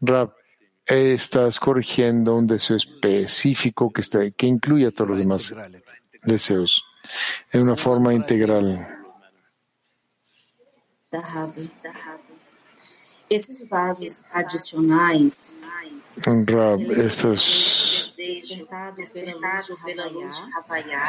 Rab, 0.00 0.34
estás 0.86 1.60
corrigiendo 1.60 2.34
un 2.34 2.48
deseo 2.48 2.76
específico 2.76 3.92
que, 3.92 4.00
está, 4.00 4.28
que 4.32 4.48
incluye 4.48 4.88
a 4.88 4.90
todos 4.90 5.10
los 5.10 5.18
demás 5.18 5.54
deseos 6.24 6.84
en 7.52 7.62
una 7.62 7.76
forma 7.76 8.12
integral. 8.12 8.91
Dahave. 11.12 11.68
Esses 13.28 13.68
vasos 13.68 14.22
adicionais 14.32 15.58
Rab, 16.16 16.80
esto 16.92 17.32
es, 17.32 18.12
despertados 18.96 19.72
pela 19.84 20.06
luz 20.08 20.36
de 20.36 20.44
Havaiá 20.58 21.02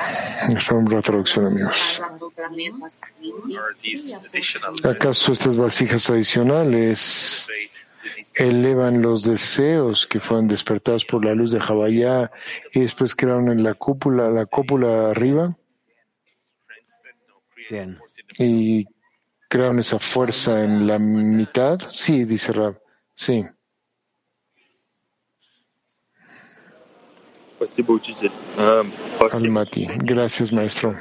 es 0.48 0.72
una 0.72 1.02
traducción, 1.02 1.48
amigos. 1.48 2.02
¿Acaso 4.84 5.34
estas 5.34 5.58
vasijas 5.58 6.10
adicionales 6.10 7.48
elevan 8.36 9.02
los 9.02 9.24
deseos 9.24 10.08
que 10.08 10.20
fueron 10.20 10.48
despertados 10.48 11.06
por 11.06 11.24
la 11.24 11.36
luz 11.36 11.52
de 11.52 11.60
Javayá 11.60 12.32
y 12.72 12.80
después 12.82 13.16
crearon 13.16 13.50
en 13.50 13.64
la 13.64 13.74
cúpula, 13.74 14.30
la 14.30 14.46
cúpula 14.46 15.12
arriba 15.12 15.56
כן. 17.70 18.00
y 18.38 18.88
crearon 19.54 19.78
esa 19.78 20.00
fuerza 20.00 20.66
en 20.66 20.88
la 20.88 20.98
mitad? 20.98 21.80
Sí, 21.88 22.26
dice 22.26 22.52
Rab. 22.54 22.82
Sí. 23.14 23.46
Pues 27.60 29.36
Almati. 29.36 29.88
Gracias, 29.98 30.52
maestro. 30.52 31.00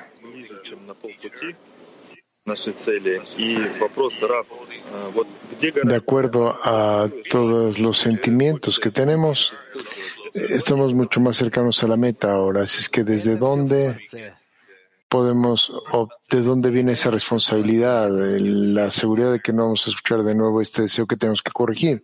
De 5.84 5.96
acuerdo 5.96 6.58
a 6.62 7.08
todos 7.30 7.78
los 7.78 7.98
sentimientos 7.98 8.78
que 8.78 8.90
tenemos, 8.90 9.54
estamos 10.34 10.92
mucho 10.92 11.20
más 11.20 11.38
cercanos 11.38 11.82
a 11.82 11.88
la 11.88 11.96
meta 11.96 12.32
ahora. 12.32 12.64
Así 12.64 12.80
es 12.80 12.90
que 12.90 13.02
desde 13.02 13.36
dónde 13.36 13.98
podemos, 15.12 15.70
o 15.92 16.08
de 16.30 16.40
dónde 16.40 16.70
viene 16.70 16.92
esa 16.92 17.10
responsabilidad, 17.10 18.08
la 18.08 18.90
seguridad 18.90 19.30
de 19.30 19.40
que 19.40 19.52
no 19.52 19.64
vamos 19.64 19.86
a 19.86 19.90
escuchar 19.90 20.22
de 20.22 20.34
nuevo 20.34 20.62
este 20.62 20.80
deseo 20.80 21.06
que 21.06 21.18
tenemos 21.18 21.42
que 21.42 21.52
corregir. 21.52 22.02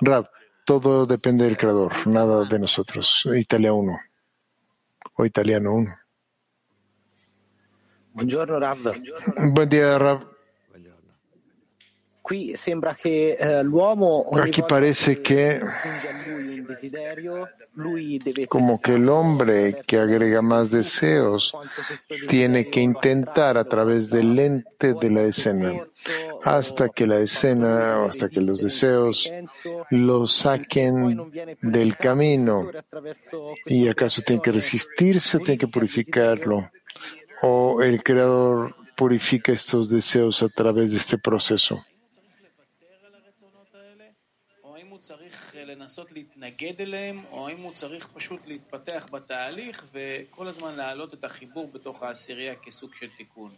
Rab, 0.00 0.30
todo 0.64 1.04
depende 1.04 1.46
del 1.46 1.56
creador, 1.56 2.06
nada 2.06 2.44
de 2.44 2.60
nosotros. 2.60 3.28
Italia 3.34 3.72
1 3.72 3.98
o 5.16 5.26
italiano 5.26 5.74
1. 5.74 5.94
Buongiorno 8.12 8.60
Rav. 8.60 8.78
Buen 9.52 9.68
día, 9.68 9.98
Rab. 9.98 10.37
Aquí 14.42 14.60
volta 14.60 14.66
parece 14.66 15.22
que 15.22 15.60
como 18.48 18.80
que 18.80 18.94
el 18.94 19.08
hombre 19.08 19.76
que 19.86 19.98
agrega 19.98 20.42
más 20.42 20.70
deseos 20.70 21.56
tiene 22.28 22.68
que 22.68 22.80
intentar 22.80 23.56
a 23.56 23.64
través 23.64 24.10
del 24.10 24.34
lente 24.34 24.94
de 24.94 25.10
la 25.10 25.22
escena 25.22 25.72
hasta 26.42 26.88
que 26.88 27.06
la 27.06 27.18
escena 27.18 28.00
o 28.00 28.08
hasta 28.08 28.28
que 28.28 28.40
los 28.40 28.60
deseos 28.60 29.30
lo 29.90 30.26
saquen 30.26 31.30
del 31.62 31.96
camino. 31.96 32.70
y 33.66 33.88
acaso 33.88 34.22
tiene 34.22 34.42
que 34.42 34.52
resistirse 34.52 35.36
o 35.36 35.40
tiene 35.40 35.58
que 35.58 35.68
purificarlo 35.68 36.70
o 37.42 37.82
el 37.82 38.02
creador 38.02 38.74
purifica 38.96 39.52
estos 39.52 39.88
deseos 39.88 40.42
a 40.42 40.48
través 40.48 40.90
de 40.90 40.96
este 40.96 41.18
proceso. 41.18 41.84
לנסות 45.87 46.11
להתנגד 46.11 46.73
אליהם, 46.81 47.21
או 47.31 47.47
האם 47.47 47.57
הוא 47.57 47.73
צריך 47.73 48.07
פשוט 48.13 48.39
להתפתח 48.47 49.07
בתהליך 49.11 49.83
וכל 49.93 50.47
הזמן 50.47 50.75
להעלות 50.75 51.13
את 51.13 51.23
החיבור 51.23 51.69
בתוך 51.73 52.03
העשירייה 52.03 52.53
כסוג 52.55 52.91
של 52.99 53.07
תיקון. 53.17 53.49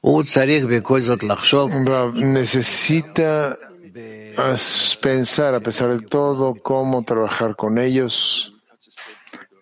הוא 0.00 0.22
צריך 0.22 0.64
בכל 0.64 1.00
זאת 1.00 1.22
לחשוב 1.22 1.70
Rab, 1.72 2.14
necesita 2.14 3.56
as- 4.36 4.96
pensar, 5.02 5.54
a 5.54 5.60
pesar 5.60 5.88
de 5.98 6.06
todo, 6.06 6.54
cómo 6.62 7.02
trabajar 7.04 7.56
con 7.56 7.78
ellos 7.78 8.52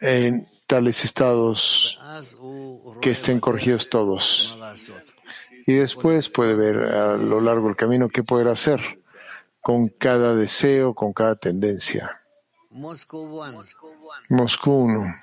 en 0.03 0.47
tales 0.67 1.05
estados 1.05 1.99
אז 2.01 2.35
הוא 2.39 3.01
que 3.03 3.11
estén 3.11 3.41
corregidos 3.41 3.89
todos. 3.89 4.55
Y 5.67 5.73
después 5.85 6.29
puede 6.29 6.55
ver 6.55 6.77
a 6.77 7.17
lo 7.17 7.41
largo 7.41 7.67
del 7.69 7.77
camino 7.77 8.09
qué 8.09 8.23
poder 8.23 8.49
hacer 8.49 8.81
con 9.62 9.88
cada 9.88 10.36
deseo, 10.36 10.94
con 10.94 11.14
cada 11.14 11.36
tendencia. 11.36 12.20
Moscú 14.30 14.72
1. 14.72 15.16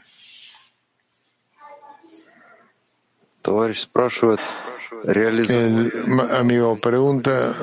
El 5.05 6.31
amigo 6.31 6.79
pregunta. 6.81 7.55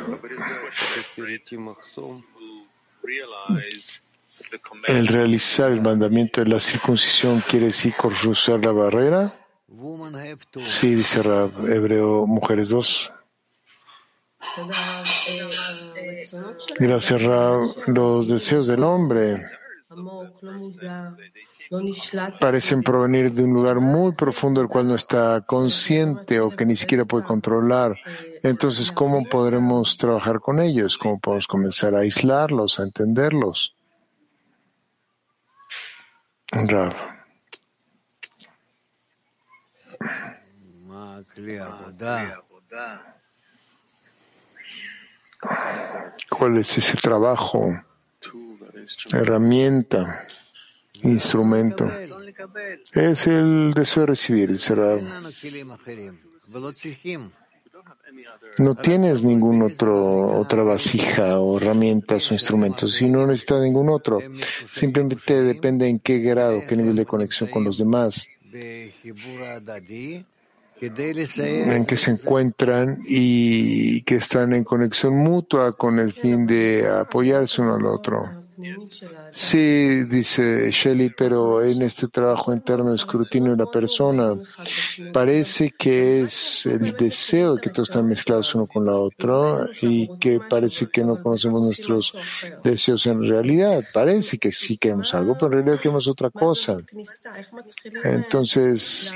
¿El 4.87 5.07
realizar 5.07 5.71
el 5.71 5.81
mandamiento 5.81 6.41
de 6.41 6.47
la 6.47 6.59
circuncisión 6.59 7.41
quiere 7.41 7.67
decir 7.67 7.93
cruzar 7.93 8.65
la 8.65 8.71
barrera? 8.71 9.33
Sí, 10.65 10.95
dice 10.95 11.21
Rab, 11.21 11.67
Hebreo 11.69 12.25
Mujeres 12.25 12.69
2. 12.69 13.11
Gracias, 16.79 17.23
Rab. 17.23 17.61
Los 17.87 18.27
deseos 18.27 18.67
del 18.67 18.83
hombre 18.83 19.43
parecen 22.39 22.81
provenir 22.83 23.31
de 23.31 23.43
un 23.43 23.53
lugar 23.53 23.79
muy 23.79 24.13
profundo 24.13 24.59
del 24.59 24.69
cual 24.69 24.87
no 24.87 24.95
está 24.95 25.41
consciente 25.41 26.39
o 26.39 26.49
que 26.49 26.65
ni 26.65 26.75
siquiera 26.75 27.05
puede 27.05 27.23
controlar. 27.23 27.97
Entonces, 28.43 28.91
¿cómo 28.91 29.23
podremos 29.25 29.97
trabajar 29.97 30.39
con 30.39 30.59
ellos? 30.59 30.97
¿Cómo 30.97 31.19
podemos 31.19 31.47
comenzar 31.47 31.95
a 31.95 31.99
aislarlos, 31.99 32.79
a 32.79 32.83
entenderlos? 32.83 33.75
Rab. 36.51 36.93
¿Cuál 46.29 46.57
es 46.57 46.77
ese 46.77 46.97
trabajo, 46.97 47.81
herramienta, 49.11 50.27
instrumento? 51.03 51.89
Es 52.93 53.27
el 53.27 53.73
deseo 53.73 54.01
de 54.01 54.07
recibir, 54.07 54.51
dice 54.51 54.75
no 58.57 58.75
tienes 58.75 59.23
ningún 59.23 59.61
otro 59.61 60.39
otra 60.39 60.63
vasija 60.63 61.39
o 61.39 61.57
herramientas 61.57 62.31
o 62.31 62.33
instrumentos, 62.33 62.93
si 62.93 63.09
no 63.09 63.27
necesitas 63.27 63.61
ningún 63.61 63.89
otro. 63.89 64.19
Simplemente 64.71 65.41
depende 65.41 65.87
en 65.87 65.99
qué 65.99 66.19
grado, 66.19 66.61
qué 66.67 66.75
nivel 66.75 66.95
de 66.95 67.05
conexión 67.05 67.49
con 67.49 67.63
los 67.63 67.77
demás 67.77 68.29
en 70.81 71.85
que 71.85 71.97
se 71.97 72.11
encuentran 72.11 73.03
y 73.07 74.01
que 74.03 74.15
están 74.15 74.53
en 74.53 74.63
conexión 74.63 75.15
mutua 75.15 75.73
con 75.73 75.99
el 75.99 76.13
fin 76.13 76.45
de 76.45 76.87
apoyarse 76.87 77.61
uno 77.61 77.75
al 77.75 77.85
otro. 77.85 78.44
Sí, 79.31 80.03
dice 80.05 80.71
Shelley, 80.71 81.09
pero 81.09 81.61
en 81.61 81.81
este 81.81 82.07
trabajo 82.07 82.53
interno 82.53 82.91
de 82.91 82.95
escrutinio 82.95 83.51
de 83.51 83.57
la 83.57 83.69
persona 83.69 84.35
parece 85.11 85.71
que 85.77 86.21
es 86.21 86.65
el 86.65 86.93
deseo 86.93 87.57
que 87.57 87.69
todos 87.69 87.89
están 87.89 88.07
mezclados 88.07 88.55
uno 88.55 88.65
con 88.67 88.85
la 88.85 88.95
otra 88.95 89.67
y 89.81 90.07
que 90.19 90.39
parece 90.39 90.87
que 90.87 91.03
no 91.03 91.21
conocemos 91.21 91.63
nuestros 91.63 92.13
deseos 92.63 93.05
en 93.07 93.27
realidad. 93.27 93.83
Parece 93.93 94.37
que 94.37 94.51
sí 94.51 94.77
queremos 94.77 95.13
algo, 95.13 95.33
pero 95.33 95.47
en 95.47 95.53
realidad 95.53 95.79
queremos 95.79 96.07
otra 96.07 96.29
cosa. 96.29 96.77
Entonces, 98.03 99.13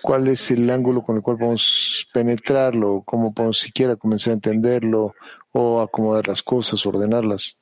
¿cuál 0.00 0.28
es 0.28 0.50
el 0.50 0.68
ángulo 0.70 1.02
con 1.02 1.16
el 1.16 1.22
cual 1.22 1.36
podemos 1.36 2.08
penetrarlo? 2.12 3.02
¿Cómo 3.04 3.34
podemos 3.34 3.58
siquiera 3.58 3.96
comenzar 3.96 4.30
a 4.30 4.34
entenderlo 4.34 5.14
o 5.52 5.80
acomodar 5.80 6.28
las 6.28 6.42
cosas, 6.42 6.84
ordenarlas? 6.86 7.58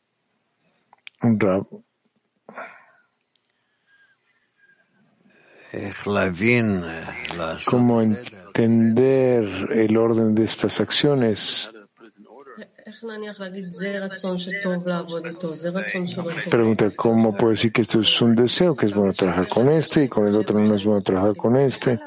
¿Cómo 7.66 8.00
entender 8.00 9.44
el 9.72 9.96
orden 9.96 10.34
de 10.34 10.44
estas 10.44 10.80
acciones? 10.80 11.70
Pregunta, 16.50 16.90
¿cómo 16.94 17.36
puedo 17.36 17.50
decir 17.50 17.72
que 17.72 17.82
esto 17.82 18.00
es 18.00 18.20
un 18.22 18.34
deseo, 18.34 18.74
que 18.74 18.86
es 18.86 18.94
bueno 18.94 19.12
trabajar 19.12 19.48
con 19.48 19.68
este 19.68 20.04
y 20.04 20.08
con 20.08 20.26
el 20.26 20.36
otro 20.36 20.58
no 20.58 20.74
es 20.74 20.84
bueno 20.84 21.02
trabajar 21.02 21.36
con 21.36 21.56
este? 21.56 21.98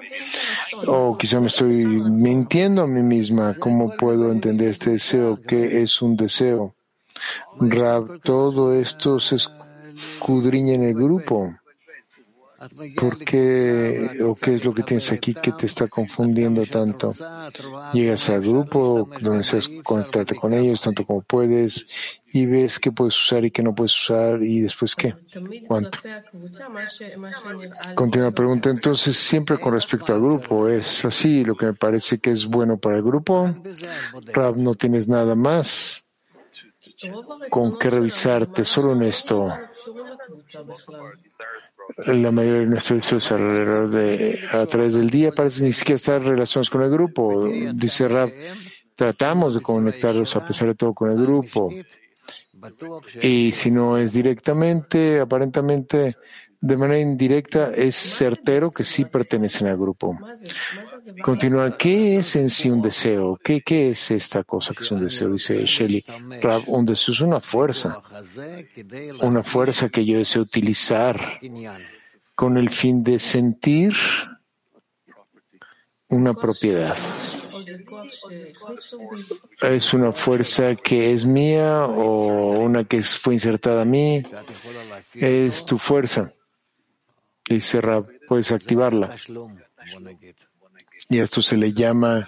O 0.88 1.18
quizá 1.18 1.40
me 1.40 1.48
estoy 1.48 1.86
mintiendo 1.86 2.82
a 2.82 2.88
mí 2.88 3.04
misma, 3.04 3.56
¿cómo 3.60 3.92
puedo 3.98 4.32
entender 4.32 4.70
este 4.70 4.92
deseo, 4.92 5.40
que 5.46 5.82
es 5.82 6.02
un 6.02 6.16
deseo? 6.16 6.76
Rab, 7.60 8.20
todo 8.22 8.74
esto 8.74 9.20
se 9.20 9.36
escudriña 9.36 10.74
en 10.74 10.84
el 10.84 10.94
grupo. 10.94 11.56
¿Por 12.98 13.18
qué 13.20 14.20
o 14.22 14.36
qué 14.36 14.56
es 14.56 14.66
lo 14.66 14.74
que 14.74 14.84
tienes 14.84 15.14
aquí 15.14 15.34
que 15.34 15.54
te 15.54 15.66
está 15.66 15.88
confundiendo 15.88 16.66
tanto? 16.66 17.16
Llegas 17.94 18.30
al 18.30 18.42
grupo 18.42 19.10
donde 19.22 19.46
seas, 19.46 19.70
contacta 19.82 20.36
con 20.36 20.54
ellos 20.54 20.82
tanto 20.82 21.06
como 21.06 21.22
puedes 21.22 21.88
y 22.34 22.46
ves 22.46 22.78
qué 22.78 22.92
puedes 22.92 23.18
usar 23.18 23.46
y 23.46 23.52
qué 23.52 23.64
no 23.64 23.74
puedes 23.74 23.98
usar 23.98 24.44
y 24.44 24.60
después 24.60 24.94
qué, 24.94 25.14
cuánto. 25.68 26.00
Continúa 27.96 28.28
la 28.28 28.36
pregunta. 28.36 28.70
Entonces, 28.70 29.16
siempre 29.16 29.58
con 29.58 29.74
respecto 29.74 30.14
al 30.14 30.20
grupo, 30.20 30.68
¿es 30.68 31.06
así 31.06 31.46
lo 31.46 31.56
que 31.56 31.68
me 31.68 31.74
parece 31.74 32.20
que 32.20 32.32
es 32.32 32.46
bueno 32.46 32.78
para 32.78 32.98
el 32.98 33.04
grupo? 33.04 33.48
Rab, 34.34 34.58
no 34.58 34.76
tienes 34.76 35.08
nada 35.08 35.34
más 35.34 36.09
con 37.50 37.78
qué 37.78 37.90
revisarte 37.90 38.64
solo 38.66 38.94
en 38.94 39.04
esto. 39.04 39.48
La 42.08 42.32
mayoría 42.32 42.60
de 42.62 42.66
nuestros 42.68 43.00
deseos 43.00 43.32
a 43.32 44.66
través 44.66 44.94
del 44.94 45.10
día 45.10 45.32
parece 45.32 45.64
ni 45.64 45.74
siquiera 45.74 45.96
estar 45.96 46.22
relacionados 46.22 46.70
con 46.70 46.84
el 46.84 46.92
grupo. 46.92 47.48
Dice 47.74 48.08
Rab, 48.08 48.32
tratamos 48.96 49.56
de 49.56 49.62
conectarlos 49.62 50.36
a 50.36 50.46
pesar 50.46 50.68
de 50.70 50.76
todo 50.76 50.94
con 50.94 51.12
el 51.12 51.18
grupo. 51.18 51.70
Y 53.22 53.52
si 53.52 53.72
no 53.72 53.98
es 53.98 54.12
directamente, 54.12 55.20
aparentemente 55.20 56.18
de 56.62 56.76
manera 56.76 57.00
indirecta 57.00 57.72
es 57.74 57.96
certero 57.96 58.70
que 58.70 58.84
sí 58.84 59.06
pertenecen 59.06 59.68
al 59.68 59.78
grupo. 59.78 60.18
Continúa, 61.24 61.78
¿qué 61.78 62.18
es 62.18 62.36
en 62.36 62.50
sí 62.50 62.70
un 62.70 62.82
deseo? 62.82 63.40
¿Qué, 63.42 63.62
qué 63.62 63.92
es 63.92 64.12
esta 64.12 64.44
cosa 64.44 64.74
que 64.74 64.84
es 64.84 64.92
un 64.92 65.02
deseo? 65.02 65.32
Dice 65.32 65.66
Shelley, 65.66 66.04
Rab, 66.42 66.64
un 66.68 66.86
deseo 66.86 67.14
es 67.14 67.22
una 67.22 67.40
fuerza, 67.40 68.02
una 69.22 69.44
fuerza 69.44 69.90
que 69.90 70.06
yo 70.06 70.18
deseo 70.18 70.42
utilizar 70.42 71.40
con 72.36 72.58
el 72.58 72.70
fin 72.70 73.04
de 73.04 73.20
sentir 73.20 73.94
una 76.10 76.34
propiedad. 76.34 76.98
¿Es 79.62 79.94
una 79.94 80.12
fuerza 80.12 80.76
que 80.76 81.14
es 81.14 81.26
mía 81.26 81.86
o 81.86 82.60
una 82.60 82.84
que 82.84 83.02
fue 83.02 83.36
insertada 83.36 83.84
a 83.84 83.86
mí? 83.86 84.24
Es 85.14 85.66
tu 85.66 85.78
fuerza 85.78 86.34
y 87.50 87.60
Rab, 87.80 88.08
puedes 88.28 88.52
activarla. 88.52 89.16
Y 91.10 91.20
esto 91.20 91.42
se 91.42 91.58
le 91.58 91.74
llama 91.74 92.28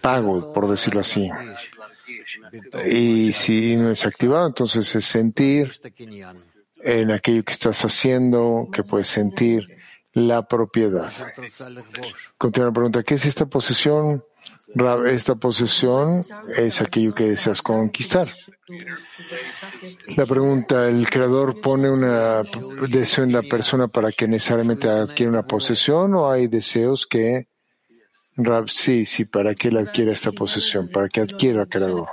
pago, 0.00 0.52
por 0.52 0.68
decirlo 0.68 1.00
así. 1.00 1.28
Y 2.88 3.32
si 3.32 3.76
no 3.76 3.90
es 3.90 4.06
activado, 4.06 4.46
entonces 4.46 4.94
es 4.94 5.04
sentir 5.04 5.72
en 6.82 7.10
aquello 7.10 7.42
que 7.42 7.52
estás 7.52 7.84
haciendo, 7.84 8.68
que 8.72 8.82
puedes 8.82 9.08
sentir 9.08 9.62
la 10.14 10.46
propiedad. 10.46 11.10
Continúa 12.38 12.68
la 12.68 12.74
pregunta, 12.74 13.02
¿qué 13.02 13.14
es 13.14 13.26
esta 13.26 13.46
posesión? 13.46 14.24
esta 15.06 15.34
posesión 15.36 16.22
es 16.56 16.80
aquello 16.80 17.14
que 17.14 17.30
deseas 17.30 17.62
conquistar. 17.62 18.28
La 20.16 20.26
pregunta, 20.26 20.88
¿el 20.88 21.08
creador 21.08 21.60
pone 21.60 21.90
un 21.90 22.02
deseo 22.90 23.24
en 23.24 23.32
la 23.32 23.42
persona 23.42 23.88
para 23.88 24.10
que 24.10 24.26
necesariamente 24.26 24.88
adquiera 24.88 25.30
una 25.30 25.46
posesión 25.46 26.14
o 26.14 26.30
hay 26.30 26.48
deseos 26.48 27.06
que 27.06 27.48
Rab, 28.36 28.68
sí, 28.68 29.06
sí, 29.06 29.24
para 29.24 29.54
que 29.54 29.68
él 29.68 29.76
adquiera 29.76 30.12
esta 30.12 30.32
posesión, 30.32 30.88
para 30.88 31.08
que 31.08 31.20
adquiera 31.20 31.66
Karagó. 31.66 32.08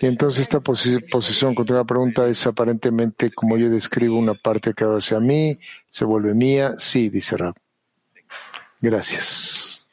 Y 0.00 0.06
entonces 0.06 0.42
esta 0.42 0.60
posesión, 0.60 1.54
contra 1.54 1.84
pregunta, 1.84 2.26
es 2.26 2.46
aparentemente 2.46 3.30
como 3.30 3.56
yo 3.56 3.70
describo 3.70 4.18
una 4.18 4.34
parte 4.34 4.74
que 4.74 4.84
hacia 4.84 5.20
mí, 5.20 5.58
se 5.86 6.04
vuelve 6.04 6.34
mía. 6.34 6.72
Sí, 6.78 7.10
dice 7.10 7.36
Rab. 7.36 7.54
Gracias. 8.80 9.86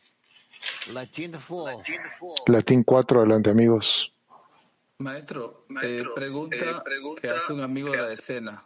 Latín 2.47 2.83
4, 2.83 3.19
adelante 3.19 3.49
amigos. 3.51 4.11
Maestro, 4.97 5.65
eh, 5.83 6.03
pregunta, 6.15 6.83
que 7.21 7.29
hace 7.29 7.53
un 7.53 7.61
amigo 7.61 7.91
de 7.91 7.97
la 7.97 8.11
escena. 8.11 8.63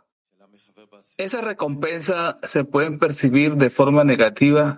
¿Esa 1.17 1.41
recompensa 1.41 2.37
se 2.43 2.63
pueden 2.63 2.99
percibir 2.99 3.55
de 3.55 3.69
forma 3.69 4.03
negativa 4.03 4.77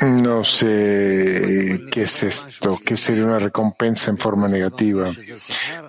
No 0.00 0.44
sé 0.44 1.80
qué 1.90 2.02
es 2.02 2.22
esto, 2.22 2.78
qué 2.84 2.96
sería 2.96 3.24
una 3.24 3.38
recompensa 3.38 4.10
en 4.10 4.18
forma 4.18 4.48
negativa. 4.48 5.10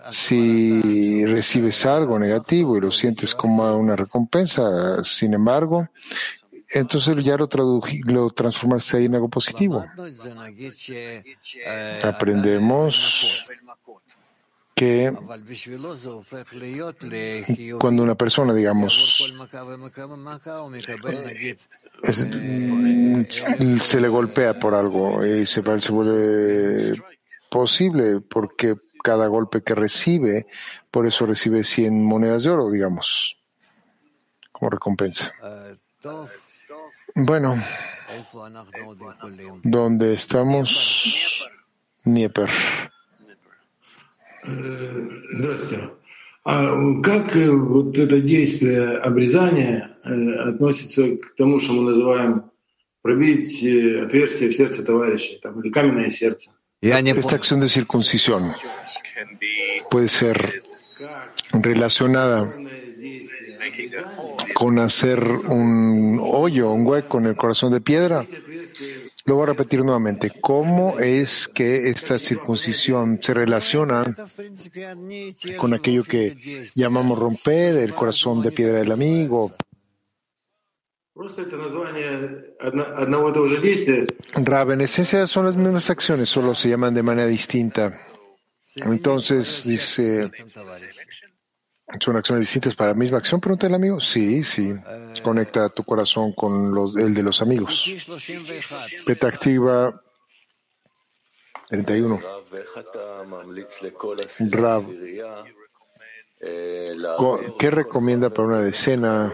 Si 0.09 1.25
recibes 1.25 1.85
algo 1.85 2.19
negativo 2.19 2.77
y 2.77 2.81
lo 2.81 2.91
sientes 2.91 3.33
como 3.35 3.75
una 3.75 3.95
recompensa, 3.95 5.03
sin 5.03 5.33
embargo, 5.33 5.87
entonces 6.69 7.15
ya 7.23 7.37
lo, 7.37 7.47
lo 8.05 8.29
transformarse 8.31 8.97
ahí 8.97 9.05
en 9.05 9.15
algo 9.15 9.29
positivo. 9.29 9.85
Aprendemos 12.03 13.45
que 14.75 15.13
cuando 17.79 18.03
una 18.03 18.15
persona, 18.15 18.53
digamos, 18.53 19.23
es, 22.01 22.27
se 23.87 24.01
le 24.01 24.07
golpea 24.07 24.59
por 24.59 24.73
algo 24.73 25.25
y 25.25 25.45
se, 25.45 25.61
se 25.79 25.91
vuelve 25.91 27.01
posible 27.49 28.19
porque 28.21 28.75
cada 29.03 29.27
golpe 29.27 29.61
que 29.61 29.75
recibe, 29.75 30.47
por 30.89 31.05
eso 31.05 31.25
recibe 31.25 31.63
100 31.63 32.03
monedas 32.03 32.43
de 32.43 32.49
oro, 32.49 32.71
digamos, 32.71 33.37
como 34.51 34.71
recompensa. 34.71 35.31
Bueno, 37.13 37.61
¿dónde 39.63 40.13
estamos? 40.13 41.45
Nieper. 42.05 42.49
Здравствуйте. 44.45 45.89
А 46.45 47.01
как 47.01 47.35
вот 47.35 47.97
это 47.97 48.19
действие 48.19 48.97
обрезания 48.97 49.97
относится 50.03 51.15
к 51.15 51.35
тому, 51.37 51.59
что 51.59 51.73
мы 51.73 51.83
называем 51.83 52.51
пробить 53.01 53.63
отверстие 53.63 54.49
в 54.49 54.55
сердце 54.55 54.83
товарища, 54.83 55.39
там, 55.41 55.61
или 55.61 55.69
каменное 55.69 56.09
сердце? 56.09 56.51
Esta 56.81 57.35
acción 57.37 57.61
de 57.61 57.69
circuncisión 57.69 58.53
puede 59.89 60.09
ser 60.09 60.61
relacionada 61.53 62.53
con 64.53 64.79
hacer 64.79 65.23
un 65.23 66.19
hoyo, 66.21 66.71
un 66.71 66.85
hueco 66.85 67.19
en 67.19 67.27
el 67.27 67.35
corazón 67.37 67.71
de 67.71 67.79
piedra. 67.79 68.27
Lo 69.25 69.35
voy 69.35 69.43
a 69.43 69.47
repetir 69.47 69.83
nuevamente. 69.83 70.31
¿Cómo 70.41 70.99
es 70.99 71.47
que 71.47 71.89
esta 71.89 72.19
circuncisión 72.19 73.19
se 73.21 73.33
relaciona 73.33 74.03
con 75.57 75.73
aquello 75.73 76.03
que 76.03 76.69
llamamos 76.75 77.17
romper 77.17 77.77
el 77.77 77.93
corazón 77.93 78.41
de 78.41 78.51
piedra 78.51 78.79
del 78.79 78.91
amigo? 78.91 79.55
Rab, 84.35 84.71
en 84.71 84.87
son 84.87 85.45
las 85.45 85.55
mismas 85.55 85.89
acciones, 85.89 86.27
solo 86.27 86.53
se 86.53 86.69
llaman 86.69 86.93
de 86.93 87.03
manera 87.03 87.27
distinta. 87.27 87.97
Entonces, 88.75 89.63
dice, 89.63 90.29
¿son 91.99 92.15
acciones 92.15 92.45
distintas 92.45 92.75
para 92.75 92.91
la 92.91 92.95
misma 92.95 93.17
acción? 93.17 93.39
Pregunta 93.39 93.67
el 93.67 93.73
amigo. 93.73 93.99
Sí, 93.99 94.43
sí. 94.43 94.73
Conecta 95.21 95.69
tu 95.69 95.83
corazón 95.83 96.33
con 96.33 96.73
el 96.97 97.13
de 97.13 97.23
los 97.23 97.41
amigos. 97.41 97.85
Petactiva 99.05 100.01
31. 101.69 102.21
Rab, 104.51 104.83
¿qué 107.57 107.71
recomienda 107.71 108.29
para 108.29 108.47
una 108.47 108.61
decena? 108.61 109.31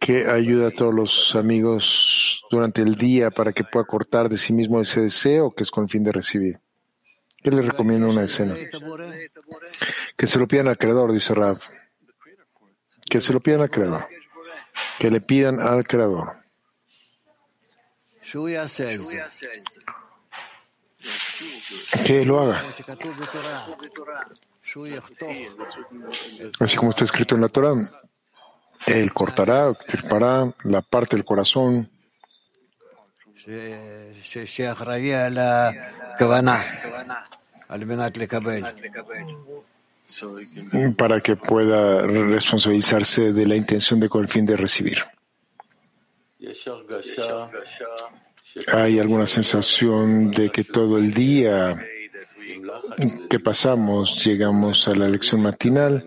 ¿Qué 0.00 0.26
ayuda 0.26 0.68
a 0.68 0.70
todos 0.70 0.92
los 0.92 1.34
amigos 1.36 2.42
durante 2.50 2.82
el 2.82 2.96
día 2.96 3.30
para 3.30 3.52
que 3.52 3.64
pueda 3.64 3.86
cortar 3.86 4.28
de 4.28 4.36
sí 4.36 4.52
mismo 4.52 4.80
ese 4.80 5.00
deseo 5.00 5.52
que 5.52 5.62
es 5.62 5.70
con 5.70 5.84
el 5.84 5.90
fin 5.90 6.04
de 6.04 6.12
recibir? 6.12 6.61
¿Qué 7.42 7.50
le 7.50 7.62
recomienda 7.62 8.06
una 8.06 8.22
escena? 8.22 8.54
Que 10.16 10.26
se 10.26 10.38
lo 10.38 10.46
pidan 10.46 10.68
al 10.68 10.78
creador, 10.78 11.12
dice 11.12 11.34
Rav. 11.34 11.58
Que 13.08 13.20
se 13.20 13.32
lo 13.32 13.40
pidan 13.40 13.62
al 13.62 13.70
creador. 13.70 14.06
Que 14.98 15.10
le 15.10 15.20
pidan 15.20 15.60
al 15.60 15.86
creador. 15.86 16.36
Que 22.06 22.24
lo 22.24 22.40
haga. 22.40 22.62
Así 26.60 26.76
como 26.76 26.90
está 26.90 27.04
escrito 27.04 27.34
en 27.34 27.40
la 27.40 27.48
Torah, 27.48 27.90
él 28.86 29.12
cortará, 29.12 29.68
extirpará 29.70 30.54
la 30.64 30.82
parte 30.82 31.16
del 31.16 31.24
corazón 31.24 31.90
para 40.96 41.20
que 41.20 41.36
pueda 41.36 42.06
responsabilizarse 42.06 43.32
de 43.32 43.46
la 43.46 43.56
intención 43.56 44.00
de 44.00 44.08
con 44.08 44.22
el 44.22 44.28
fin 44.28 44.46
de 44.46 44.56
recibir. 44.56 44.98
Hay 48.72 48.98
alguna 48.98 49.26
sensación 49.26 50.30
de 50.30 50.50
que 50.50 50.64
todo 50.64 50.98
el 50.98 51.14
día 51.14 51.74
que 53.30 53.40
pasamos 53.40 54.24
llegamos 54.24 54.86
a 54.88 54.94
la 54.94 55.08
lección 55.08 55.40
matinal 55.40 56.04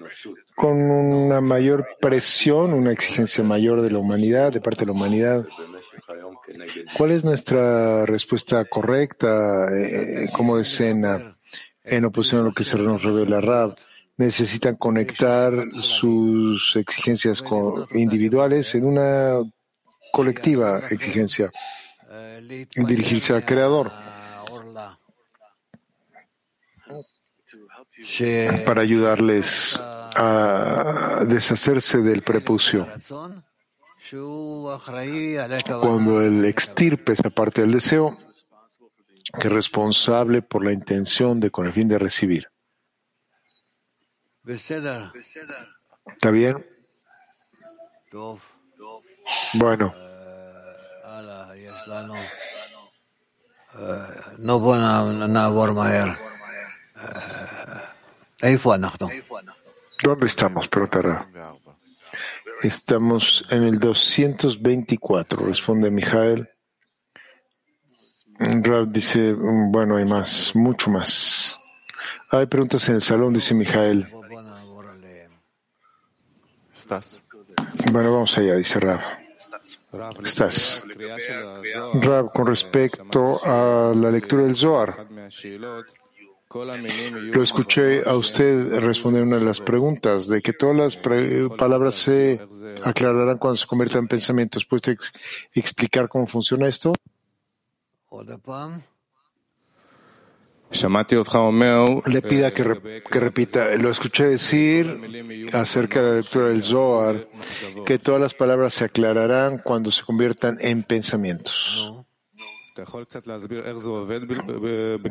con 0.55 0.79
una 0.89 1.41
mayor 1.41 1.85
presión, 1.99 2.73
una 2.73 2.91
exigencia 2.91 3.43
mayor 3.43 3.81
de 3.81 3.91
la 3.91 3.99
humanidad, 3.99 4.53
de 4.53 4.61
parte 4.61 4.81
de 4.81 4.85
la 4.87 4.91
humanidad. 4.93 5.45
¿Cuál 6.97 7.11
es 7.11 7.23
nuestra 7.23 8.05
respuesta 8.05 8.65
correcta 8.65 9.65
eh, 9.75 10.29
como 10.33 10.57
decena 10.57 11.19
en 11.83 12.05
oposición 12.05 12.41
a 12.41 12.43
lo 12.45 12.53
que 12.53 12.63
se 12.63 12.77
nos 12.77 13.03
revela 13.03 13.41
Rab? 13.41 13.75
Necesitan 14.17 14.75
conectar 14.75 15.53
sus 15.81 16.75
exigencias 16.75 17.43
individuales 17.93 18.73
en 18.75 18.85
una 18.85 19.41
colectiva 20.11 20.79
exigencia, 20.89 21.51
en 22.39 22.85
dirigirse 22.85 23.33
al 23.33 23.45
Creador 23.45 23.91
para 28.65 28.81
ayudarles 28.81 29.79
a 30.15 31.23
deshacerse 31.27 31.99
del 31.99 32.21
prepucio. 32.21 32.87
Cuando 35.81 36.21
el 36.21 36.45
extirpe 36.45 37.13
esa 37.13 37.29
parte 37.29 37.61
del 37.61 37.71
deseo, 37.71 38.17
que 39.39 39.47
es 39.47 39.53
responsable 39.53 40.41
por 40.41 40.63
la 40.63 40.71
intención 40.71 41.39
de 41.39 41.49
con 41.49 41.65
el 41.65 41.73
fin 41.73 41.87
de 41.87 41.97
recibir. 41.97 42.47
¿Está 46.05 46.31
bien? 46.31 46.65
Bueno. 49.55 49.93
¿Dónde 60.03 60.25
estamos? 60.27 60.67
Preguntará. 60.67 61.27
Estamos 62.63 63.45
en 63.49 63.63
el 63.63 63.79
224, 63.79 65.45
responde 65.45 65.91
Mijael. 65.91 66.49
Rav 68.39 68.91
dice, 68.91 69.33
bueno, 69.33 69.97
hay 69.97 70.05
más, 70.05 70.55
mucho 70.55 70.89
más. 70.89 71.59
Hay 72.29 72.45
preguntas 72.47 72.87
en 72.89 72.95
el 72.95 73.01
salón, 73.01 73.33
dice 73.33 73.53
Mijael. 73.53 74.07
Bueno, 77.91 78.13
vamos 78.13 78.37
allá, 78.37 78.55
dice 78.55 78.79
Rav. 78.79 79.01
Estás. 80.23 80.83
Rav, 81.93 82.31
con 82.31 82.47
respecto 82.47 83.39
a 83.45 83.93
la 83.95 84.11
lectura 84.11 84.43
del 84.43 84.55
Zohar, 84.55 85.07
lo 86.53 87.43
escuché 87.43 88.03
a 88.05 88.15
usted 88.15 88.79
responder 88.79 89.23
una 89.23 89.37
de 89.37 89.45
las 89.45 89.59
preguntas 89.59 90.27
de 90.27 90.41
que 90.41 90.53
todas 90.53 90.75
las 90.75 90.97
palabras 91.57 91.95
se 91.95 92.39
aclararán 92.83 93.37
cuando 93.37 93.57
se 93.57 93.67
conviertan 93.67 94.03
en 94.03 94.07
pensamientos. 94.07 94.65
¿Puede 94.65 94.97
explicar 95.53 96.07
cómo 96.07 96.27
funciona 96.27 96.67
esto? 96.67 96.93
Le 102.05 102.21
pida 102.21 102.51
que, 102.51 103.01
que, 103.09 103.19
repita. 103.19 103.75
Lo 103.75 103.89
escuché 103.89 104.25
decir 104.25 105.49
acerca 105.53 106.01
de 106.01 106.09
la 106.09 106.15
lectura 106.17 106.47
del 106.47 106.63
Zohar 106.63 107.27
que 107.85 107.97
todas 107.97 108.21
las 108.21 108.33
palabras 108.33 108.73
se 108.73 108.85
aclararán 108.85 109.59
cuando 109.59 109.91
se 109.91 110.03
conviertan 110.03 110.57
en 110.59 110.83
pensamientos. 110.83 112.04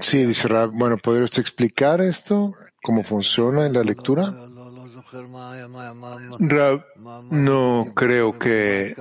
Sí, 0.00 0.24
dice 0.24 0.48
Rab. 0.48 0.70
Bueno, 0.72 0.98
¿podría 0.98 1.24
usted 1.24 1.40
explicar 1.40 2.00
esto? 2.00 2.54
¿Cómo 2.82 3.02
funciona 3.02 3.66
en 3.66 3.72
la 3.72 3.82
lectura? 3.82 4.34
Rab, 6.38 6.84
no 7.30 7.92
creo 7.94 8.38
que 8.38 8.94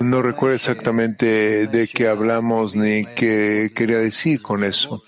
no 0.00 0.22
recuerdo 0.22 0.56
exactamente 0.56 1.66
de 1.66 1.88
qué 1.88 2.08
hablamos 2.08 2.76
ni 2.76 3.04
qué 3.04 3.72
quería 3.74 3.98
decir 3.98 4.42
con 4.42 4.62
eso. 4.62 5.02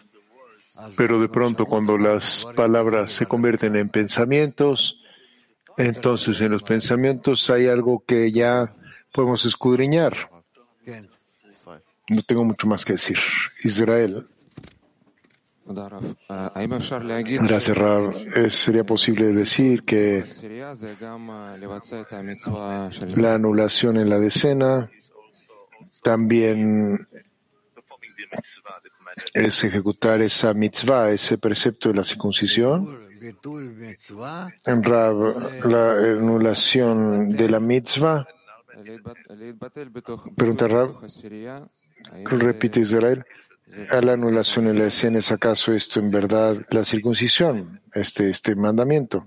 Pero 0.96 1.20
de 1.20 1.28
pronto 1.28 1.66
cuando 1.66 1.98
las 1.98 2.46
palabras 2.56 3.12
se 3.12 3.26
convierten 3.26 3.76
en 3.76 3.88
pensamientos, 3.88 5.00
entonces 5.76 6.40
en 6.40 6.52
los 6.52 6.62
pensamientos 6.62 7.48
hay 7.50 7.68
algo 7.68 8.02
que 8.06 8.32
ya 8.32 8.74
podemos 9.12 9.44
escudriñar. 9.44 10.30
No 12.08 12.22
tengo 12.22 12.44
mucho 12.44 12.66
más 12.66 12.84
que 12.84 12.94
decir. 12.94 13.18
Israel. 13.62 14.26
Gracias, 17.48 17.76
Rab. 17.78 18.14
¿Sería 18.50 18.84
posible 18.84 19.32
decir 19.32 19.82
que 19.84 20.24
la 23.16 23.34
anulación 23.34 23.96
en 23.96 24.10
la 24.10 24.18
decena 24.18 24.90
también 26.02 27.08
es 29.32 29.64
ejecutar 29.64 30.20
esa 30.20 30.52
mitzvah, 30.52 31.12
ese 31.12 31.38
precepto 31.38 31.88
de 31.88 31.94
la 31.94 32.04
circuncisión? 32.04 33.02
En 34.66 34.82
Rab, 34.82 35.64
la 35.64 35.92
anulación 35.92 37.30
de 37.30 37.48
la 37.48 37.60
mitzvah. 37.60 38.26
Pregunta 40.36 40.68
Rab. 40.68 40.90
Repite 42.24 42.80
Israel 42.80 43.24
a 43.90 44.00
la 44.00 44.12
anulación 44.12 44.68
en 44.68 44.78
la 44.78 44.86
escena 44.86 45.18
es 45.18 45.32
acaso 45.32 45.72
esto 45.72 46.00
en 46.00 46.10
verdad 46.10 46.56
la 46.70 46.84
circuncisión, 46.84 47.80
este, 47.92 48.30
este 48.30 48.54
mandamiento. 48.54 49.24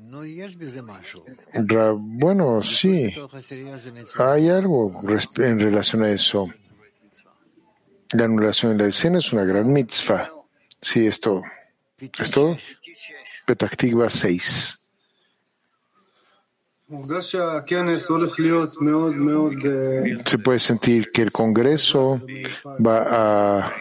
Bueno, 1.98 2.62
sí, 2.62 3.14
hay 4.18 4.50
algo 4.50 5.02
en 5.38 5.60
relación 5.60 6.04
a 6.04 6.12
eso. 6.12 6.48
La 8.12 8.26
anulación 8.26 8.74
en 8.74 8.78
la 8.78 8.88
escena 8.88 9.20
es 9.20 9.34
una 9.34 9.44
gran 9.44 9.72
mitzvah. 9.72 10.32
Sí, 10.82 11.06
es 11.06 11.20
todo. 11.20 11.42
¿Es 12.00 12.32
todo? 12.32 12.58
Petactigua 13.46 14.10
6. 14.10 14.77
Se 20.26 20.38
puede 20.40 20.60
sentir 20.60 21.12
que 21.12 21.22
el 21.22 21.32
Congreso 21.32 22.22
va 22.86 23.62
a 23.62 23.74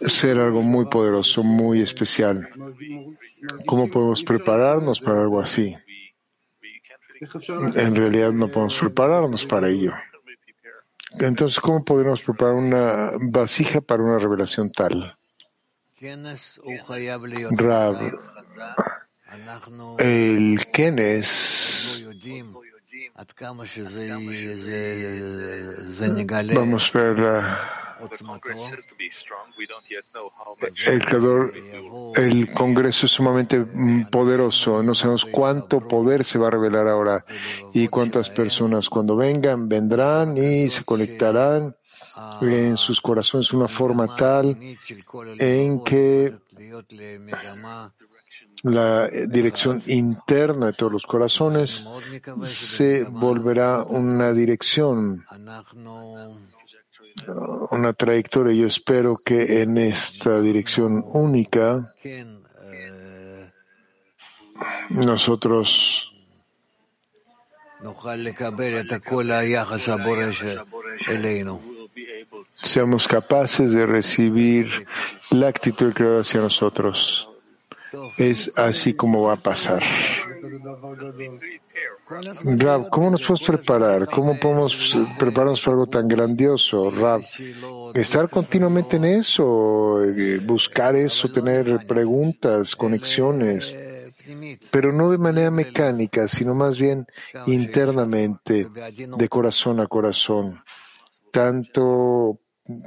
ser 0.00 0.38
algo 0.38 0.62
muy 0.62 0.86
poderoso, 0.86 1.42
muy 1.42 1.82
especial. 1.82 2.48
¿Cómo 3.66 3.90
podemos 3.90 4.24
prepararnos 4.24 5.00
para 5.00 5.20
algo 5.20 5.40
así? 5.40 5.76
En 7.74 7.94
realidad 7.94 8.32
no 8.32 8.48
podemos 8.48 8.76
prepararnos 8.78 9.44
para 9.44 9.68
ello. 9.68 9.92
Entonces, 11.20 11.60
¿cómo 11.60 11.84
podemos 11.84 12.22
preparar 12.22 12.54
una 12.54 13.12
vasija 13.30 13.80
para 13.80 14.02
una 14.02 14.18
revelación 14.18 14.70
tal? 14.72 15.16
Rab, 17.56 17.96
el 19.98 20.66
Kenes 20.72 22.02
Vamos 26.54 26.94
a 26.94 26.98
ver 26.98 27.18
el, 30.86 31.02
el 32.16 32.52
Congreso 32.52 33.06
es 33.06 33.12
sumamente 33.12 33.64
poderoso. 34.10 34.82
No 34.82 34.94
sabemos 34.94 35.24
cuánto 35.24 35.80
poder 35.80 36.24
se 36.24 36.38
va 36.38 36.48
a 36.48 36.50
revelar 36.50 36.88
ahora 36.88 37.24
y 37.72 37.88
cuántas 37.88 38.28
personas 38.28 38.90
cuando 38.90 39.16
vengan 39.16 39.68
vendrán 39.68 40.36
y 40.36 40.68
se 40.68 40.84
conectarán 40.84 41.74
en 42.42 42.76
sus 42.76 43.00
corazones 43.00 43.52
una 43.52 43.68
forma 43.68 44.14
tal 44.14 44.58
en 45.38 45.82
que 45.82 46.34
la 48.62 49.08
dirección 49.08 49.82
interna 49.86 50.66
de 50.66 50.72
todos 50.72 50.92
los 50.92 51.06
corazones 51.06 51.84
se 52.42 53.04
volverá 53.04 53.82
una 53.82 54.32
dirección, 54.32 55.24
una 57.70 57.92
trayectoria. 57.92 58.54
Yo 58.54 58.66
espero 58.66 59.16
que 59.24 59.62
en 59.62 59.78
esta 59.78 60.40
dirección 60.40 61.04
única 61.06 61.92
nosotros 64.90 66.12
seamos 72.62 73.06
capaces 73.06 73.72
de 73.72 73.86
recibir 73.86 74.86
la 75.30 75.48
actitud 75.48 75.86
del 75.86 75.94
Creador 75.94 76.20
hacia 76.22 76.40
nosotros. 76.40 77.28
Es 78.16 78.52
así 78.56 78.94
como 78.94 79.22
va 79.22 79.34
a 79.34 79.36
pasar. 79.36 79.82
Rab, 82.08 82.88
¿cómo 82.90 83.10
nos 83.10 83.22
podemos 83.22 83.42
preparar? 83.42 84.06
¿Cómo 84.06 84.38
podemos 84.38 84.96
prepararnos 85.18 85.60
para 85.60 85.72
algo 85.72 85.86
tan 85.86 86.06
grandioso, 86.06 86.88
Rab? 86.90 87.22
Estar 87.94 88.30
continuamente 88.30 88.96
en 88.96 89.06
eso, 89.06 90.04
eh, 90.04 90.38
buscar 90.44 90.94
eso, 90.94 91.28
tener 91.28 91.84
preguntas, 91.86 92.76
conexiones, 92.76 93.76
pero 94.70 94.92
no 94.92 95.10
de 95.10 95.18
manera 95.18 95.50
mecánica, 95.50 96.28
sino 96.28 96.54
más 96.54 96.78
bien 96.78 97.06
internamente, 97.46 98.68
de 98.70 99.28
corazón 99.28 99.80
a 99.80 99.86
corazón, 99.88 100.62
tanto 101.32 102.38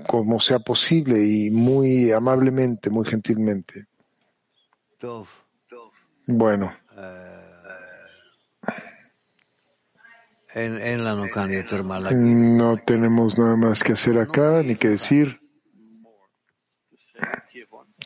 como 0.07 0.39
sea 0.39 0.59
posible 0.59 1.21
y 1.21 1.51
muy 1.51 2.11
amablemente, 2.11 2.89
muy 2.89 3.05
gentilmente. 3.05 3.85
Bueno. 6.26 6.74
No 12.12 12.76
tenemos 12.86 13.38
nada 13.38 13.56
más 13.56 13.82
que 13.82 13.92
hacer 13.92 14.18
acá, 14.18 14.62
ni 14.62 14.76
que 14.76 14.88
decir. 14.88 15.40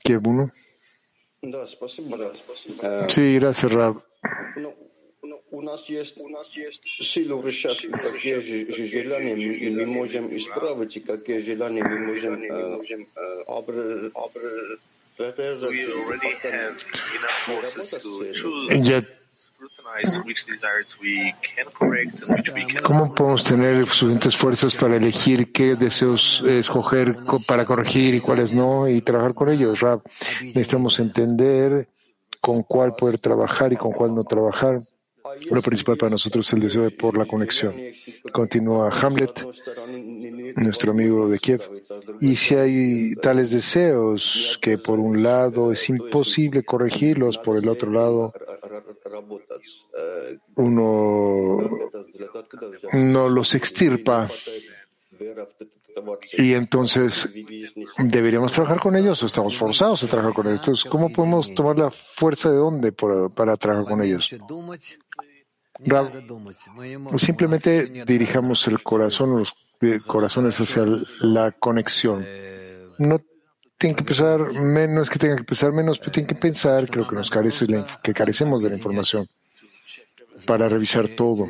¿Qué 0.03 0.17
uno? 0.17 0.51
Sí, 3.09 3.39
gracias, 3.39 3.73
Rab. 3.73 4.03
У 5.51 5.63
нас 5.63 5.89
есть, 5.89 6.19
у 6.19 6.29
нас 6.29 6.47
есть 6.55 6.83
силы 6.85 7.51
сейчас, 7.51 7.81
какие 7.81 8.41
же 8.41 8.85
желания 8.87 9.35
мы 9.35 9.87
можем 9.87 10.29
исправить, 10.37 10.99
и 10.99 11.01
какие 11.01 11.41
желания 11.41 11.83
мы 11.83 11.99
можем 12.01 12.39
Ya 18.82 19.04
¿Cómo 22.84 23.14
podemos 23.14 23.44
tener 23.44 23.88
suficientes 23.88 24.36
fuerzas 24.36 24.76
para 24.76 24.98
elegir 24.98 25.52
qué 25.52 25.76
deseos 25.76 26.44
escoger 26.46 27.18
para 27.48 27.66
corregir 27.66 28.16
y 28.16 28.20
cuáles 28.20 28.54
no 28.54 28.88
y 28.88 29.02
trabajar 29.02 29.34
con 29.34 29.50
ellos? 29.50 29.80
Rab, 29.80 30.02
necesitamos 30.42 31.00
entender 31.00 31.88
con 32.42 32.64
cuál 32.64 32.96
poder 32.96 33.20
trabajar 33.20 33.74
y 33.74 33.78
con 33.78 33.92
cuál 33.92 34.14
no 34.14 34.24
trabajar. 34.24 34.82
Lo 35.52 35.62
principal 35.62 35.98
para 35.98 36.10
nosotros 36.10 36.48
es 36.48 36.54
el 36.54 36.60
deseo 36.62 36.84
de 36.84 36.92
por 36.92 37.18
la 37.18 37.26
conexión. 37.26 37.74
Continúa 38.32 38.90
Hamlet, 38.90 39.46
nuestro 40.56 40.92
amigo 40.92 41.30
de 41.30 41.40
Kiev. 41.40 41.62
Y 42.22 42.36
si 42.36 42.56
hay 42.56 43.16
tales 43.16 43.52
deseos 43.52 44.58
que 44.62 44.78
por 44.78 45.00
un 45.00 45.24
lado 45.24 45.72
es 45.72 45.90
imposible 45.90 46.64
corregirlos, 46.64 47.38
por 47.38 47.58
el 47.58 47.68
otro 47.68 47.92
lado 47.92 48.34
uno 50.56 51.58
no 52.94 53.30
los 53.30 53.56
extirpa, 53.56 54.30
y 56.34 56.54
entonces, 56.54 57.30
¿deberíamos 57.98 58.54
trabajar 58.54 58.80
con 58.80 58.96
ellos 58.96 59.22
o 59.24 59.26
estamos 59.26 59.58
forzados 59.58 60.04
a 60.04 60.08
trabajar 60.08 60.34
con 60.34 60.48
ellos? 60.48 60.60
Entonces, 60.62 60.90
¿cómo 60.90 61.10
podemos 61.10 61.54
tomar 61.54 61.78
la 61.78 61.92
fuerza 61.92 62.50
de 62.50 62.58
dónde 62.58 62.92
para, 62.92 63.58
trabajar 63.58 63.86
con 63.86 64.04
ellos? 64.04 64.36
Simplemente 67.18 68.06
dirijamos 68.06 68.68
el 68.68 68.82
corazón, 68.82 69.38
los 69.40 69.54
corazones 70.06 70.60
hacia 70.60 70.84
la 71.22 71.52
conexión. 71.52 72.26
No 72.98 73.20
tienen 73.78 73.96
que 73.96 74.04
pensar 74.04 74.40
menos, 74.54 75.10
que 75.10 75.20
tengan 75.20 75.38
que 75.38 75.44
pensar 75.44 75.72
menos, 75.74 76.00
pero 76.00 76.12
tienen 76.12 76.28
que 76.28 76.36
pensar, 76.36 76.90
creo 76.90 77.08
que 77.08 77.16
nos 77.16 77.30
carece, 77.30 77.66
que 78.02 78.14
carecemos 78.14 78.62
de 78.64 78.70
la 78.70 78.76
información 78.76 79.28
para 80.46 80.70
revisar 80.70 81.08
todo. 81.10 81.48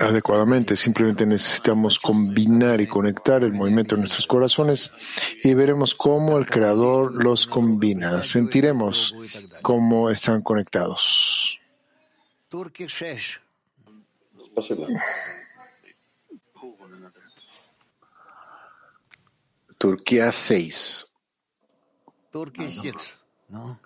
Adecuadamente. 0.00 0.76
Simplemente 0.76 1.24
necesitamos 1.24 1.98
combinar 1.98 2.80
y 2.80 2.86
conectar 2.86 3.42
el 3.42 3.52
movimiento 3.52 3.94
de 3.94 4.02
nuestros 4.02 4.26
corazones 4.26 4.90
y 5.42 5.54
veremos 5.54 5.94
cómo 5.94 6.36
el 6.38 6.46
Creador 6.46 7.24
los 7.24 7.46
combina. 7.46 8.22
Sentiremos 8.22 9.14
cómo 9.62 10.10
están 10.10 10.42
conectados. 10.42 11.58
Turquía 19.78 20.30
6. 20.30 21.06
Turquía 22.30 22.70
6, 22.70 23.18
¿no? 23.48 23.80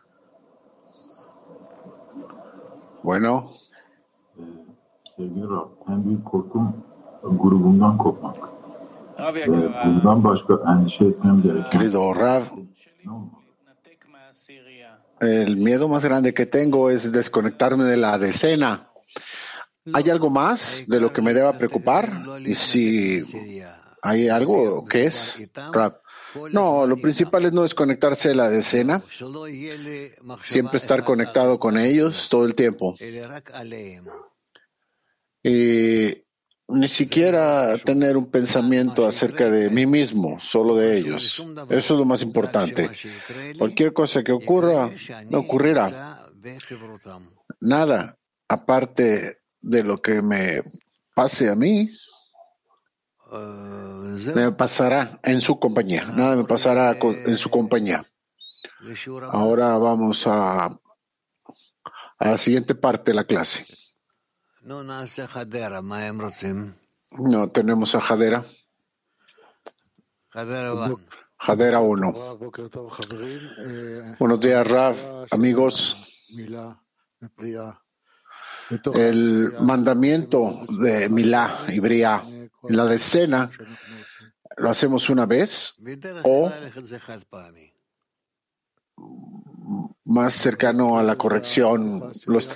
Bueno. 3.03 3.49
Sevgili 5.17 5.47
Rab, 5.47 5.69
en 5.89 6.05
büyük 6.05 6.25
korkum 6.25 6.85
grubumdan 7.23 7.99
kopmak. 7.99 8.37
Ve 9.35 9.47
bundan 9.85 10.25
başka 10.25 10.55
endişe 10.73 11.05
etmem 11.05 11.43
gereken 11.43 11.71
Querido 11.71 12.15
Rav, 12.15 12.43
el 15.21 15.57
miedo 15.57 15.89
más 15.89 16.05
grande 16.05 16.35
que 16.35 16.47
tengo 16.47 16.91
es 16.91 17.13
desconectarme 17.13 17.85
de 17.85 17.97
la 17.97 18.19
decena. 18.19 18.91
¿Hay 19.93 20.11
algo 20.11 20.31
más 20.31 20.85
de 20.87 21.01
lo 21.01 21.13
que 21.13 21.23
me 21.23 21.33
deba 21.33 21.53
preocupar? 21.53 22.05
Y 22.45 22.55
si 22.55 23.25
hay 24.03 24.29
algo, 24.29 24.85
¿qué 24.85 25.07
es? 25.07 25.41
Rav. 25.73 25.93
No, 26.53 26.87
lo 26.87 26.97
principal 26.97 27.45
es 27.47 27.53
no 27.53 27.63
desconectarse 27.63 28.29
de 28.29 28.35
la 28.35 28.51
decena, 28.51 29.01
siempre 30.45 30.77
estar 30.77 31.05
conectado 31.05 31.59
con 31.59 31.79
ellos 31.79 32.29
todo 32.29 32.45
el 32.45 32.55
tiempo. 32.55 32.95
Y 35.49 36.25
ni 36.67 36.89
siquiera 36.89 37.79
tener 37.79 38.17
un 38.17 38.29
pensamiento 38.29 39.07
acerca 39.07 39.49
de 39.49 39.71
mí 39.71 39.87
mismo, 39.87 40.41
solo 40.41 40.75
de 40.75 40.99
ellos. 40.99 41.41
Eso 41.71 41.95
es 41.95 41.99
lo 41.99 42.05
más 42.05 42.23
importante. 42.23 42.91
Cualquier 43.57 43.93
cosa 43.93 44.25
que 44.25 44.33
ocurra, 44.33 44.91
no 45.31 45.39
ocurrirá. 45.39 46.27
Nada 47.61 48.19
aparte 48.49 49.39
de 49.61 49.85
lo 49.85 50.03
que 50.03 50.21
me 50.21 50.65
pase 51.15 51.49
a 51.49 51.55
mí, 51.55 51.91
me 54.35 54.51
pasará 54.51 55.21
en 55.23 55.41
su 55.41 55.61
compañía. 55.61 56.07
Nada 56.07 56.35
me 56.35 56.45
pasará 56.45 56.97
en 57.01 57.37
su 57.37 57.51
compañía. 57.51 58.05
Ahora 59.31 59.79
vamos 59.79 60.27
a, 60.27 60.65
a 60.65 60.81
la 62.19 62.39
siguiente 62.39 62.75
parte 62.75 63.13
de 63.13 63.15
la 63.15 63.25
clase. 63.25 63.65
No 67.11 67.49
tenemos 67.49 67.95
a 67.95 68.01
Jadera. 68.01 68.45
Jadera 71.39 71.79
1. 71.79 72.13
Buenos 74.19 74.41
días, 74.41 74.67
Raf, 74.67 74.99
amigos. 75.31 76.29
El 78.93 79.55
mandamiento 79.61 80.59
de 80.81 81.09
Milá 81.11 81.59
y 81.69 81.79
Bria, 81.79 82.25
la 82.65 82.87
decena, 82.87 83.49
¿lo 84.57 84.69
hacemos 84.69 85.09
una 85.09 85.27
vez 85.27 85.77
o 86.25 86.51
más 90.07 90.35
cercano 90.35 90.99
a 90.99 91.03
la 91.03 91.17
corrección 91.17 92.13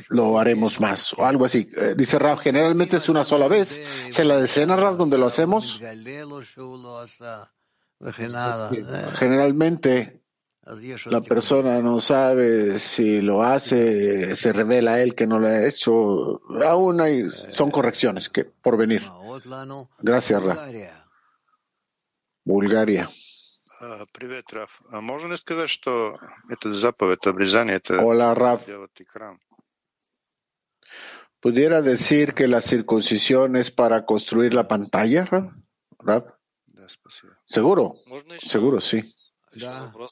lo, 0.08 0.38
haremos 0.38 0.80
más 0.80 1.12
o 1.14 1.26
algo 1.26 1.44
así. 1.44 1.68
Eh, 1.76 1.94
dice 1.96 2.18
Rav, 2.18 2.38
generalmente 2.38 2.96
es 2.96 3.08
una 3.08 3.24
sola 3.24 3.48
vez. 3.48 3.80
¿Es 4.08 4.18
en 4.18 4.28
la 4.28 4.36
decena, 4.38 4.76
Rav, 4.76 4.96
donde 4.96 5.18
lo 5.18 5.26
hacemos? 5.26 5.80
Generalmente 9.18 10.22
la 11.06 11.20
persona 11.20 11.80
no 11.80 12.00
sabe 12.00 12.78
si 12.78 13.20
lo 13.20 13.42
hace, 13.42 14.36
se 14.36 14.52
revela 14.52 14.94
a 14.94 15.02
él 15.02 15.16
que 15.16 15.26
no 15.26 15.40
lo 15.40 15.48
ha 15.48 15.66
hecho. 15.66 16.40
Aún 16.64 17.00
hay, 17.00 17.28
son 17.50 17.72
correcciones 17.72 18.28
que 18.28 18.44
por 18.44 18.76
venir. 18.76 19.02
Gracias, 19.98 20.40
Rav. 20.40 20.58
Bulgaria. 22.44 23.08
А, 23.79 24.05
Привет, 24.13 24.51
Раф. 24.53 24.81
А 24.89 25.01
можно 25.01 25.27
ли 25.31 25.37
сказать, 25.37 25.69
что 25.69 26.17
это 26.49 26.73
заповедь 26.73 27.25
обрезания, 27.27 27.75
это 27.75 27.95
Hola, 28.01 28.33
Rav. 28.33 28.65
делать 28.65 28.91
икрам? 28.99 29.39
¿Pudiera 31.41 31.81
decir 31.81 32.33
que 32.33 32.47
la 32.47 32.61
circuncisión 32.61 33.55
es 33.55 33.69
para 33.69 34.05
construir 34.05 34.53
la 34.53 34.67
pantalla, 34.67 35.25
Rav? 35.25 35.51
Rav? 35.99 36.23
Да, 36.67 36.87
спасибо. 36.89 37.37
¿Seguro? 37.45 37.95
Можно 38.07 38.33
еще 38.33 38.47
Seguro, 38.47 38.79
sí. 38.81 39.03
еще 39.53 39.67
вопрос? 39.69 40.11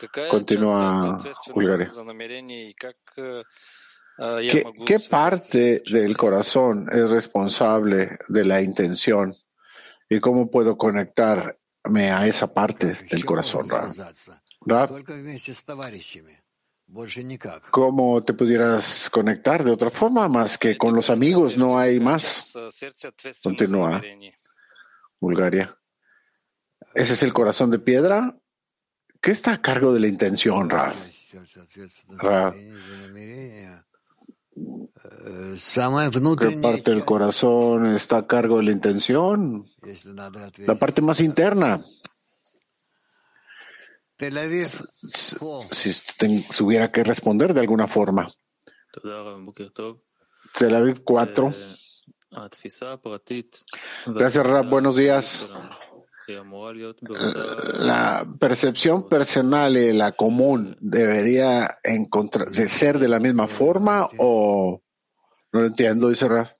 Какая 0.00 0.30
Continúa 0.30 1.22
часть 1.24 1.38
ответственности 1.38 1.52
Bulgaria. 1.54 1.92
за 1.94 2.04
намерение 2.04 2.70
и 2.70 2.74
как 2.74 2.96
э, 3.16 3.42
э, 4.18 4.38
я 4.42 4.50
¿Qué, 4.52 4.64
могу 4.64 4.84
qué 4.84 4.98
с- 4.98 5.08
parte 5.08 5.82
del 5.86 6.16
corazón 6.16 6.88
es 6.92 7.08
responsable 7.10 8.18
de 8.28 8.44
la 8.44 8.60
intención? 8.60 9.34
¿Y 10.08 10.20
cómo 10.20 10.50
puedo 10.50 10.76
conectarme 10.76 11.54
a 11.83 12.27
esa 12.27 12.53
parte 12.53 12.93
del 13.09 13.25
corazón, 13.25 13.69
Rab. 13.69 13.93
Rab, 14.61 15.03
¿cómo 17.71 18.23
te 18.23 18.33
pudieras 18.33 19.09
conectar 19.09 19.63
de 19.63 19.71
otra 19.71 19.89
forma 19.89 20.27
más 20.27 20.57
que 20.57 20.77
con 20.77 20.95
los 20.95 21.09
amigos? 21.09 21.57
No 21.57 21.77
hay 21.79 21.99
más. 21.99 22.51
Continúa. 23.41 24.01
Bulgaria. 25.19 25.75
¿Ese 26.93 27.13
es 27.13 27.23
el 27.23 27.33
corazón 27.33 27.71
de 27.71 27.79
piedra? 27.79 28.35
¿Qué 29.21 29.31
está 29.31 29.53
a 29.53 29.61
cargo 29.61 29.93
de 29.93 29.99
la 29.99 30.07
intención, 30.07 30.69
Rab? 30.69 30.95
Rab. 32.07 32.55
¿Qué 36.49 36.61
parte 36.61 36.91
del 36.91 37.05
corazón 37.05 37.87
está 37.87 38.17
a 38.17 38.27
cargo 38.27 38.57
de 38.57 38.63
la 38.63 38.71
intención? 38.71 39.65
La 40.65 40.75
parte 40.75 41.01
más 41.01 41.19
interna. 41.19 41.81
Si, 45.09 45.93
si 45.93 46.45
tuviera 46.57 46.91
que 46.91 47.03
responder 47.03 47.53
de 47.53 47.61
alguna 47.61 47.87
forma. 47.87 48.29
Tel 50.57 50.75
Aviv 50.75 51.03
4. 51.03 51.53
Gracias, 54.07 54.45
Rab. 54.45 54.69
Buenos 54.69 54.95
días. 54.95 55.47
Eh, 56.27 56.43
la 57.79 58.27
percepción 58.39 59.09
personal 59.09 59.75
y 59.77 59.93
la 59.93 60.11
común 60.11 60.77
debería 60.79 61.79
de 61.83 62.67
ser 62.67 62.99
de 62.99 63.07
la 63.07 63.19
misma 63.19 63.47
forma 63.47 64.07
o 64.19 64.81
no 65.51 65.61
lo 65.61 65.65
entiendo, 65.67 66.09
dice 66.09 66.27
Raf. 66.27 66.53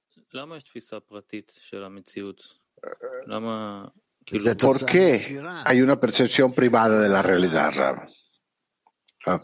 Eh, 4.32 4.56
¿Por 4.56 4.86
qué 4.86 5.42
hay 5.66 5.82
una 5.82 6.00
percepción 6.00 6.54
privada 6.54 7.02
de 7.02 7.10
la 7.10 7.22
realidad, 7.22 7.74
Raf? 7.76 8.12
Ah. 9.26 9.42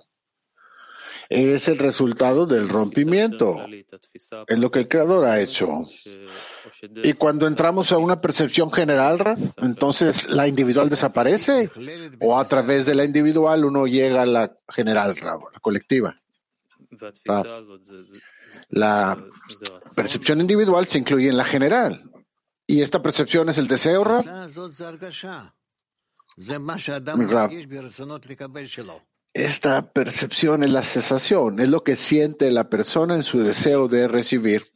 Es 1.28 1.68
el 1.68 1.80
resultado 1.80 2.46
del 2.46 2.70
rompimiento, 2.70 3.66
es 4.48 4.60
lo 4.60 4.70
que 4.70 4.80
el 4.80 4.88
creador 4.88 5.26
ha 5.26 5.42
hecho. 5.42 5.84
Y 7.04 7.14
cuando 7.14 7.48
entramos 7.48 7.92
a 7.92 7.98
una 7.98 8.22
percepción 8.22 8.72
general, 8.72 9.18
Raf, 9.18 9.40
entonces 9.58 10.30
la 10.30 10.48
individual 10.48 10.88
desaparece 10.88 11.72
o 12.22 12.38
a 12.38 12.46
través 12.46 12.86
de 12.86 12.94
la 12.94 13.06
individual 13.06 13.66
uno 13.66 13.88
llega 13.88 14.22
a 14.22 14.28
la 14.28 14.56
general, 14.70 15.16
Raf, 15.18 15.42
la 15.52 15.60
colectiva. 15.60 16.22
Raf. 17.26 17.48
La 18.70 19.18
percepción 19.96 20.42
individual 20.42 20.86
se 20.88 20.98
incluye 20.98 21.30
en 21.30 21.38
la 21.38 21.46
general. 21.46 22.12
Y 22.68 22.82
esta 22.82 23.02
percepción 23.02 23.50
es 23.50 23.58
el 23.58 23.68
deseo, 23.68 24.04
Rab. 24.04 24.26
Rab. 27.28 27.52
Esta 29.36 29.92
percepción 29.92 30.64
es 30.64 30.70
la 30.70 30.82
cesación, 30.82 31.60
es 31.60 31.68
lo 31.68 31.84
que 31.84 31.98
siente 31.98 32.50
la 32.52 32.70
persona 32.70 33.16
en 33.16 33.24
su 33.24 33.40
deseo 33.40 33.90
de 33.90 34.08
recibir. 34.08 34.72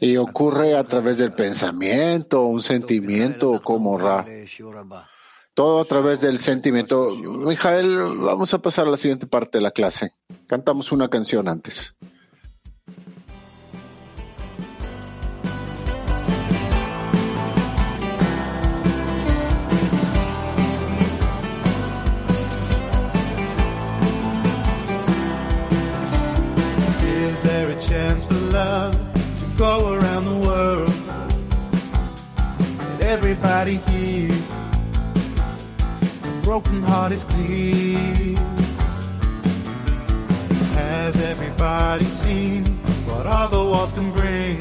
Y 0.00 0.16
ocurre 0.18 0.76
a 0.76 0.84
través 0.84 1.16
del 1.16 1.32
pensamiento, 1.32 2.42
un 2.42 2.60
sentimiento 2.60 3.62
como 3.62 3.96
Ra. 3.96 4.26
Todo 5.54 5.80
a 5.80 5.84
través 5.84 6.20
del 6.20 6.40
sentimiento. 6.40 7.14
Mijael, 7.14 7.96
vamos 8.18 8.52
a 8.54 8.58
pasar 8.58 8.88
a 8.88 8.90
la 8.90 8.96
siguiente 8.96 9.26
parte 9.26 9.58
de 9.58 9.62
la 9.62 9.70
clase. 9.70 10.12
Cantamos 10.48 10.90
una 10.90 11.08
canción 11.08 11.48
antes. 11.48 11.94
go 29.56 29.94
around 29.94 30.24
the 30.24 30.48
world. 30.48 30.90
Everybody 33.00 33.76
here 33.76 34.33
broken 36.60 36.84
heart 36.84 37.10
is 37.10 37.24
clean. 37.24 38.36
Has 40.76 41.16
everybody 41.20 42.04
seen 42.04 42.64
what 43.08 43.26
all 43.26 43.48
the 43.48 43.64
walls 43.70 43.92
can 43.92 44.12
bring? 44.12 44.58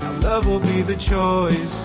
Now 0.00 0.12
love 0.26 0.46
will 0.46 0.58
be 0.58 0.82
the 0.82 0.96
choice. 0.96 1.76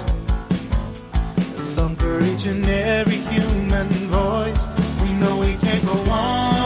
A 1.57 1.61
song 1.75 1.95
for 1.95 2.19
each 2.21 2.47
and 2.47 2.65
every 2.67 3.17
human 3.33 3.89
voice. 4.09 4.63
We 5.03 5.09
know 5.13 5.37
we 5.37 5.53
can't 5.57 5.85
go 5.85 6.11
on. 6.11 6.56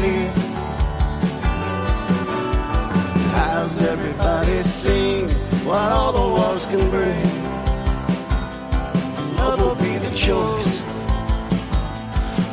clear. 0.00 0.32
How's 3.36 3.80
everybody 3.82 4.62
seen 4.62 5.28
what 5.68 5.92
all 5.92 6.12
the 6.12 6.26
wars 6.36 6.64
can 6.66 6.84
bring? 6.90 7.24
Love 9.36 9.60
will 9.60 9.78
be 9.86 9.94
the 10.06 10.12
choice, 10.14 10.80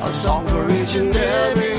a 0.07 0.11
song 0.13 0.45
for 0.47 0.63
each 0.71 0.95
and 0.95 1.15
every. 1.15 1.76